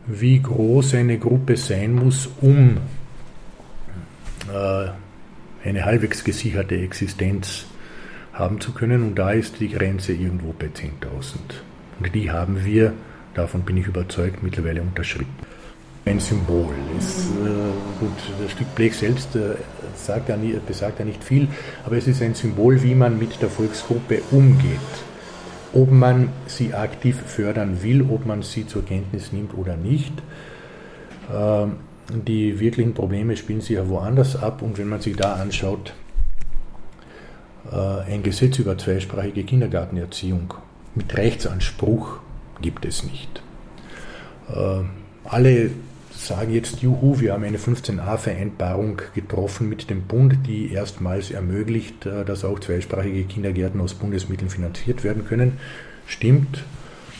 wie 0.06 0.40
groß 0.40 0.94
eine 0.94 1.18
Gruppe 1.18 1.56
sein 1.56 1.94
muss, 1.94 2.28
um 2.40 2.78
äh, 4.48 4.88
eine 5.68 5.84
halbwegs 5.84 6.24
gesicherte 6.24 6.76
Existenz 6.76 7.66
haben 8.32 8.60
zu 8.60 8.72
können. 8.72 9.02
Und 9.02 9.14
da 9.16 9.30
ist 9.32 9.60
die 9.60 9.68
Grenze 9.68 10.12
irgendwo 10.12 10.52
bei 10.52 10.66
10.000. 10.66 11.36
Und 11.98 12.14
die 12.14 12.30
haben 12.30 12.64
wir, 12.64 12.92
davon 13.34 13.62
bin 13.62 13.76
ich 13.76 13.86
überzeugt, 13.86 14.42
mittlerweile 14.42 14.82
unterschritten. 14.82 15.34
Ein 16.06 16.18
Symbol. 16.18 16.72
Es, 16.98 17.26
äh, 17.26 18.00
gut, 18.00 18.10
das 18.42 18.52
Stück 18.52 18.74
Blech 18.74 18.96
selbst 18.96 19.36
äh, 19.36 19.56
sagt 19.94 20.30
ja 20.30 20.36
nie, 20.36 20.56
besagt 20.66 20.98
ja 20.98 21.04
nicht 21.04 21.22
viel, 21.22 21.46
aber 21.84 21.98
es 21.98 22.06
ist 22.06 22.22
ein 22.22 22.34
Symbol, 22.34 22.82
wie 22.82 22.94
man 22.94 23.18
mit 23.18 23.40
der 23.42 23.50
Volksgruppe 23.50 24.22
umgeht. 24.30 24.78
Ob 25.72 25.90
man 25.90 26.30
sie 26.46 26.74
aktiv 26.74 27.16
fördern 27.26 27.82
will, 27.82 28.02
ob 28.02 28.26
man 28.26 28.42
sie 28.42 28.66
zur 28.66 28.84
Kenntnis 28.84 29.32
nimmt 29.32 29.54
oder 29.56 29.76
nicht. 29.76 30.12
Äh, 31.32 31.66
die 32.26 32.58
wirklichen 32.58 32.94
Probleme 32.94 33.36
spielen 33.36 33.60
sich 33.60 33.76
ja 33.76 33.88
woanders 33.88 34.34
ab 34.34 34.62
und 34.62 34.78
wenn 34.78 34.88
man 34.88 35.00
sich 35.00 35.16
da 35.16 35.34
anschaut, 35.34 35.92
äh, 37.70 38.12
ein 38.12 38.22
Gesetz 38.22 38.58
über 38.58 38.76
zweisprachige 38.76 39.44
Kindergartenerziehung 39.44 40.54
mit 40.94 41.16
Rechtsanspruch 41.16 42.18
gibt 42.60 42.84
es 42.84 43.04
nicht. 43.04 43.42
Äh, 44.52 44.82
alle 45.24 45.70
sagen 46.26 46.52
jetzt, 46.52 46.82
juhu, 46.82 47.20
wir 47.20 47.32
haben 47.32 47.44
eine 47.44 47.58
15a-Vereinbarung 47.58 49.00
getroffen 49.14 49.68
mit 49.68 49.90
dem 49.90 50.02
Bund, 50.02 50.46
die 50.46 50.72
erstmals 50.72 51.30
ermöglicht, 51.30 52.06
äh, 52.06 52.24
dass 52.24 52.44
auch 52.44 52.60
zweisprachige 52.60 53.24
Kindergärten 53.24 53.80
aus 53.80 53.94
Bundesmitteln 53.94 54.50
finanziert 54.50 55.02
werden 55.02 55.24
können. 55.26 55.58
Stimmt, 56.06 56.64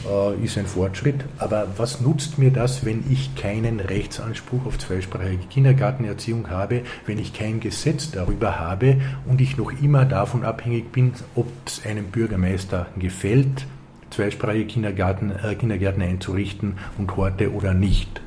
äh, 0.09 0.45
ist 0.45 0.59
ein 0.59 0.67
Fortschritt. 0.67 1.25
Aber 1.39 1.69
was 1.77 2.01
nutzt 2.01 2.39
mir 2.39 2.51
das, 2.51 2.85
wenn 2.85 3.05
ich 3.11 3.35
keinen 3.35 3.81
Rechtsanspruch 3.81 4.67
auf 4.67 4.79
zweisprachige 4.79 5.45
Kindergartenerziehung 5.49 6.51
habe, 6.51 6.83
wenn 7.07 7.19
ich 7.19 7.33
kein 7.33 7.61
Gesetz 7.61 8.11
darüber 8.11 8.59
habe 8.59 9.01
und 9.27 9.41
ich 9.41 9.57
noch 9.57 9.73
immer 9.83 10.05
davon 10.05 10.45
abhängig 10.45 10.93
bin, 10.93 11.13
ob 11.35 11.47
es 11.67 11.85
einem 11.87 12.07
Bürgermeister 12.07 12.87
gefällt, 12.99 13.67
zweisprachige 14.11 14.67
Kindergarten, 14.67 15.31
äh, 15.31 15.55
Kindergärten 15.55 16.03
einzurichten 16.03 16.75
und 16.99 17.17
Horte 17.17 17.53
oder 17.53 17.75
nicht. 17.75 18.21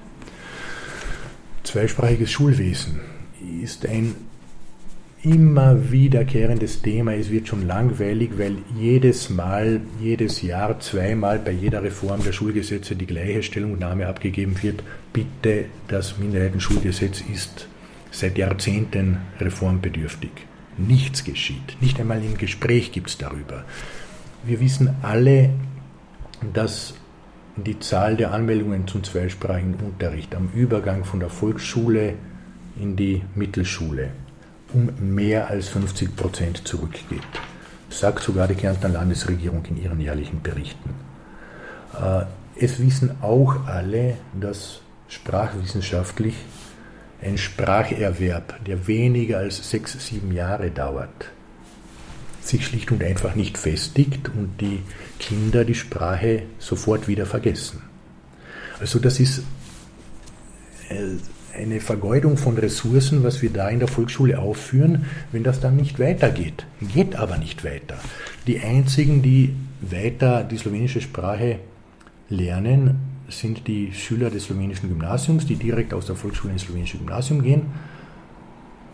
Zweisprachiges 1.64 2.32
Schulwesen 2.32 3.00
ist 3.62 3.86
ein 3.86 4.16
immer 5.24 5.92
wiederkehrendes 5.92 6.82
Thema. 6.82 7.14
Es 7.14 7.32
wird 7.32 7.48
schon 7.48 7.66
langweilig, 7.66 8.32
weil 8.38 8.58
jedes 8.78 9.30
Mal, 9.30 9.80
jedes 10.02 10.42
Jahr, 10.42 10.80
zweimal 10.82 11.40
bei 11.40 11.52
jeder 11.52 11.82
Reform 11.82 12.22
der 12.24 12.34
Schulgesetze 12.34 12.96
die 12.96 13.06
gleiche 13.06 13.44
Stellungnahme 13.44 14.08
abgegeben 14.08 14.62
wird. 14.62 14.84
Bitte, 15.14 15.66
das 15.88 16.18
Minderheitenschulgesetz 16.18 17.24
ist 17.34 17.68
seit 18.12 18.38
Jahrzehnten 18.38 19.18
reformbedürftig. 19.40 20.32
Nichts 20.78 21.24
geschieht. 21.24 21.78
Nicht 21.80 22.00
einmal 22.00 22.24
im 22.24 22.38
Gespräch 22.38 22.92
gibt 22.92 23.10
es 23.10 23.18
darüber. 23.18 23.64
Wir 24.46 24.60
wissen 24.60 24.94
alle, 25.02 25.52
dass 26.54 26.96
die 27.56 27.80
Zahl 27.80 28.18
der 28.18 28.32
Anmeldungen 28.32 28.88
zum 28.88 29.04
zweisprachigen 29.04 29.76
Unterricht 29.76 30.36
am 30.36 30.50
Übergang 30.54 31.06
von 31.06 31.20
der 31.20 31.30
Volksschule 31.30 32.16
in 32.80 32.96
die 32.96 33.24
Mittelschule 33.36 34.10
um 34.74 34.90
mehr 35.00 35.50
als 35.50 35.70
50 35.70 36.16
Prozent 36.16 36.68
zurückgeht. 36.68 37.22
Sagt 37.90 38.24
sogar 38.24 38.48
die 38.48 38.56
Kärntner 38.56 38.90
Landesregierung 38.90 39.64
in 39.66 39.82
ihren 39.82 40.00
jährlichen 40.00 40.42
Berichten. 40.42 40.90
Äh, 41.94 42.26
es 42.60 42.80
wissen 42.80 43.18
auch 43.22 43.68
alle, 43.68 44.18
dass 44.40 44.82
sprachwissenschaftlich 45.08 46.36
ein 47.22 47.38
Spracherwerb, 47.38 48.66
der 48.66 48.88
weniger 48.88 49.38
als 49.38 49.70
sechs, 49.70 49.94
sieben 50.08 50.32
Jahre 50.32 50.72
dauert, 50.72 51.30
sich 52.48 52.66
schlicht 52.66 52.92
und 52.92 53.04
einfach 53.04 53.36
nicht 53.36 53.58
festigt 53.58 54.30
und 54.30 54.60
die 54.60 54.80
Kinder 55.20 55.66
die 55.66 55.76
Sprache 55.76 56.44
sofort 56.60 57.08
wieder 57.08 57.26
vergessen. 57.26 57.82
Also 58.80 59.00
das 59.00 59.20
ist 59.20 59.44
äh, 60.90 61.18
eine 61.56 61.80
Vergeudung 61.80 62.38
von 62.38 62.58
Ressourcen, 62.58 63.24
was 63.24 63.42
wir 63.42 63.52
da 63.52 63.70
in 63.70 63.80
der 63.80 63.88
Volksschule 63.88 64.40
aufführen, 64.40 65.06
wenn 65.32 65.44
das 65.44 65.60
dann 65.60 65.76
nicht 65.76 66.00
weitergeht. 66.00 66.66
Geht 66.82 67.16
aber 67.16 67.38
nicht 67.38 67.64
weiter. 67.64 67.98
Die 68.48 68.60
einzigen, 68.60 69.22
die 69.22 69.56
weiter 69.82 70.44
die 70.44 70.58
slowenische 70.58 71.02
Sprache 71.02 71.60
lernen, 72.30 72.96
sind 73.30 73.68
die 73.68 73.94
Schüler 73.94 74.30
des 74.30 74.46
slowenischen 74.46 74.90
Gymnasiums, 74.90 75.46
die 75.46 75.56
direkt 75.56 75.94
aus 75.94 76.08
der 76.08 76.16
Volksschule 76.16 76.54
ins 76.54 76.64
slowenische 76.64 76.98
Gymnasium 76.98 77.42
gehen. 77.42 77.68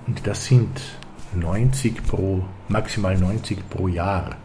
Und 0.08 0.26
das 0.28 0.46
sind 0.46 0.70
90 1.36 2.06
pro, 2.06 2.44
maximal 2.68 3.18
90 3.18 3.70
pro 3.70 3.88
Jahr. 3.88 4.38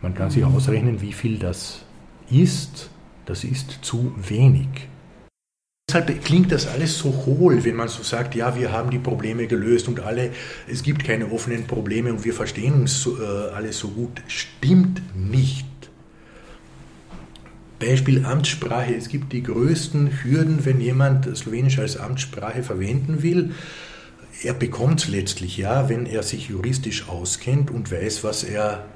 Man 0.00 0.14
kann 0.14 0.30
sich 0.30 0.44
ausrechnen, 0.44 1.00
wie 1.00 1.12
viel 1.12 1.38
das 1.38 1.84
ist. 2.30 2.90
Das 3.24 3.44
ist 3.44 3.78
zu 3.82 4.12
wenig. 4.16 4.88
Deshalb 5.88 6.24
klingt 6.24 6.50
das 6.50 6.66
alles 6.66 6.98
so 6.98 7.12
hohl, 7.26 7.64
wenn 7.64 7.76
man 7.76 7.88
so 7.88 8.02
sagt, 8.02 8.34
ja, 8.34 8.56
wir 8.56 8.72
haben 8.72 8.90
die 8.90 8.98
Probleme 8.98 9.46
gelöst 9.46 9.88
und 9.88 10.00
alle, 10.00 10.30
es 10.66 10.82
gibt 10.82 11.04
keine 11.04 11.30
offenen 11.30 11.66
Probleme 11.66 12.10
und 12.10 12.24
wir 12.24 12.32
verstehen 12.32 12.74
uns 12.74 13.00
so, 13.00 13.20
äh, 13.20 13.50
alle 13.54 13.72
so 13.72 13.88
gut. 13.88 14.22
Stimmt 14.26 15.02
nicht. 15.14 15.66
Beispiel 17.78 18.24
Amtssprache. 18.24 18.94
Es 18.94 19.08
gibt 19.08 19.32
die 19.32 19.42
größten 19.42 20.22
Hürden, 20.22 20.64
wenn 20.64 20.80
jemand 20.80 21.36
Slowenisch 21.36 21.78
als 21.78 21.96
Amtssprache 21.96 22.62
verwenden 22.62 23.22
will. 23.22 23.50
Er 24.42 24.54
bekommt 24.54 25.00
es 25.00 25.08
letztlich 25.08 25.56
ja, 25.56 25.88
wenn 25.88 26.06
er 26.06 26.22
sich 26.22 26.48
juristisch 26.48 27.08
auskennt 27.08 27.70
und 27.70 27.92
weiß, 27.92 28.24
was 28.24 28.44
er 28.44 28.86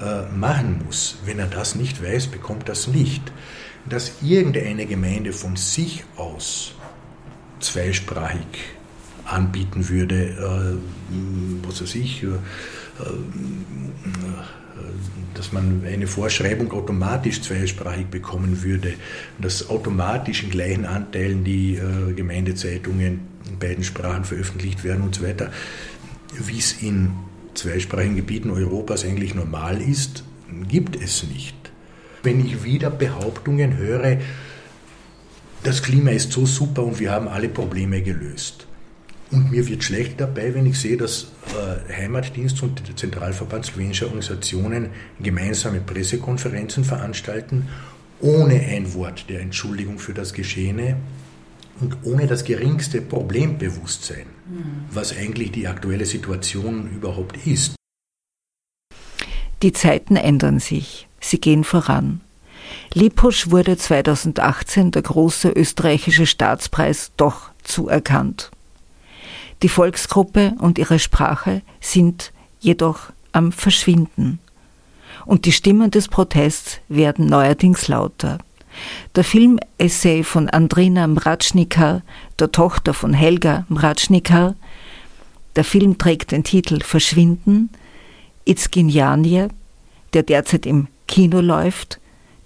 äh, 0.00 0.32
machen 0.34 0.82
muss. 0.84 1.18
Wenn 1.24 1.38
er 1.38 1.46
das 1.46 1.74
nicht 1.74 2.02
weiß, 2.02 2.28
bekommt 2.28 2.68
das 2.68 2.86
nicht 2.86 3.32
dass 3.88 4.22
irgendeine 4.22 4.86
Gemeinde 4.86 5.32
von 5.32 5.56
sich 5.56 6.04
aus 6.16 6.74
zweisprachig 7.60 8.46
anbieten 9.24 9.88
würde, 9.88 10.30
äh, 10.30 11.66
was 11.66 11.82
weiß 11.82 11.94
ich, 11.96 12.22
äh, 12.22 12.26
äh, 12.26 12.32
dass 15.34 15.52
man 15.52 15.82
eine 15.86 16.06
Vorschreibung 16.06 16.72
automatisch 16.72 17.42
zweisprachig 17.42 18.06
bekommen 18.06 18.62
würde, 18.62 18.94
dass 19.38 19.68
automatisch 19.68 20.44
in 20.44 20.50
gleichen 20.50 20.84
Anteilen 20.86 21.44
die 21.44 21.74
äh, 21.74 22.12
Gemeindezeitungen 22.12 23.20
in 23.48 23.58
beiden 23.58 23.84
Sprachen 23.84 24.24
veröffentlicht 24.24 24.84
werden 24.84 25.02
und 25.02 25.14
so 25.14 25.22
weiter, 25.22 25.50
wie 26.38 26.58
es 26.58 26.82
in 26.82 27.12
zweisprachigen 27.54 28.16
Gebieten 28.16 28.50
Europas 28.50 29.04
eigentlich 29.04 29.34
normal 29.34 29.80
ist, 29.80 30.24
gibt 30.68 30.96
es 30.96 31.24
nicht 31.24 31.58
wenn 32.22 32.44
ich 32.44 32.64
wieder 32.64 32.90
Behauptungen 32.90 33.76
höre, 33.76 34.18
das 35.62 35.82
Klima 35.82 36.10
ist 36.10 36.32
so 36.32 36.46
super 36.46 36.84
und 36.84 37.00
wir 37.00 37.10
haben 37.10 37.28
alle 37.28 37.48
Probleme 37.48 38.02
gelöst. 38.02 38.66
Und 39.30 39.50
mir 39.50 39.66
wird 39.66 39.84
schlecht 39.84 40.20
dabei, 40.20 40.54
wenn 40.54 40.64
ich 40.64 40.78
sehe, 40.78 40.96
dass 40.96 41.32
äh, 41.48 41.92
Heimatdienst 41.92 42.62
und 42.62 42.88
der 42.88 42.96
Zentralverband 42.96 43.66
slowenischer 43.66 44.06
Organisationen 44.06 44.90
gemeinsame 45.20 45.80
Pressekonferenzen 45.80 46.84
veranstalten, 46.84 47.68
ohne 48.20 48.54
ein 48.54 48.94
Wort 48.94 49.28
der 49.28 49.40
Entschuldigung 49.40 49.98
für 49.98 50.14
das 50.14 50.32
Geschehene 50.32 50.96
und 51.80 51.96
ohne 52.04 52.26
das 52.26 52.44
geringste 52.44 53.00
Problembewusstsein, 53.00 54.26
was 54.90 55.16
eigentlich 55.16 55.52
die 55.52 55.68
aktuelle 55.68 56.06
Situation 56.06 56.90
überhaupt 56.90 57.46
ist. 57.46 57.74
Die 59.62 59.72
Zeiten 59.72 60.16
ändern 60.16 60.60
sich. 60.60 61.08
Sie 61.20 61.40
gehen 61.40 61.64
voran. 61.64 62.20
Lipusch 62.94 63.50
wurde 63.50 63.76
2018 63.76 64.92
der 64.92 65.02
große 65.02 65.50
österreichische 65.50 66.26
Staatspreis 66.26 67.12
doch 67.16 67.50
zuerkannt. 67.62 68.50
Die 69.62 69.68
Volksgruppe 69.68 70.54
und 70.58 70.78
ihre 70.78 70.98
Sprache 70.98 71.62
sind 71.80 72.32
jedoch 72.60 73.10
am 73.32 73.52
Verschwinden. 73.52 74.38
Und 75.26 75.44
die 75.44 75.52
Stimmen 75.52 75.90
des 75.90 76.08
Protests 76.08 76.78
werden 76.88 77.26
neuerdings 77.26 77.88
lauter. 77.88 78.38
Der 79.14 79.24
Film-Essay 79.24 80.24
von 80.24 80.48
Andrina 80.48 81.06
Mratschnikar, 81.06 82.02
der 82.38 82.52
Tochter 82.52 82.94
von 82.94 83.12
Helga 83.12 83.64
Mratschnikar, 83.68 84.54
der 85.56 85.64
Film 85.64 85.98
trägt 85.98 86.30
den 86.30 86.44
Titel 86.44 86.80
Verschwinden, 86.82 87.70
Itzginjanje, 88.44 89.48
der 90.12 90.22
derzeit 90.22 90.66
im 90.66 90.88
Kino 91.06 91.40
läuft, 91.40 91.98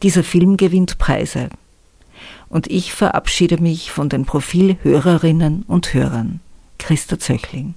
dieser 0.02 0.24
Film 0.24 0.56
gewinnt 0.56 0.98
Preise. 0.98 1.50
Und 2.48 2.70
ich 2.70 2.92
verabschiede 2.92 3.58
mich 3.58 3.90
von 3.90 4.08
den 4.08 4.24
Profilhörerinnen 4.24 5.64
und 5.66 5.94
Hörern. 5.94 6.40
Christa 6.78 7.18
Zöchling. 7.18 7.74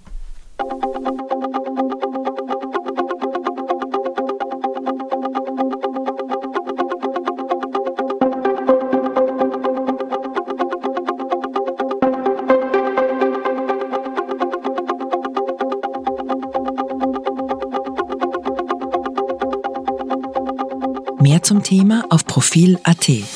Profil.at. 22.55 23.34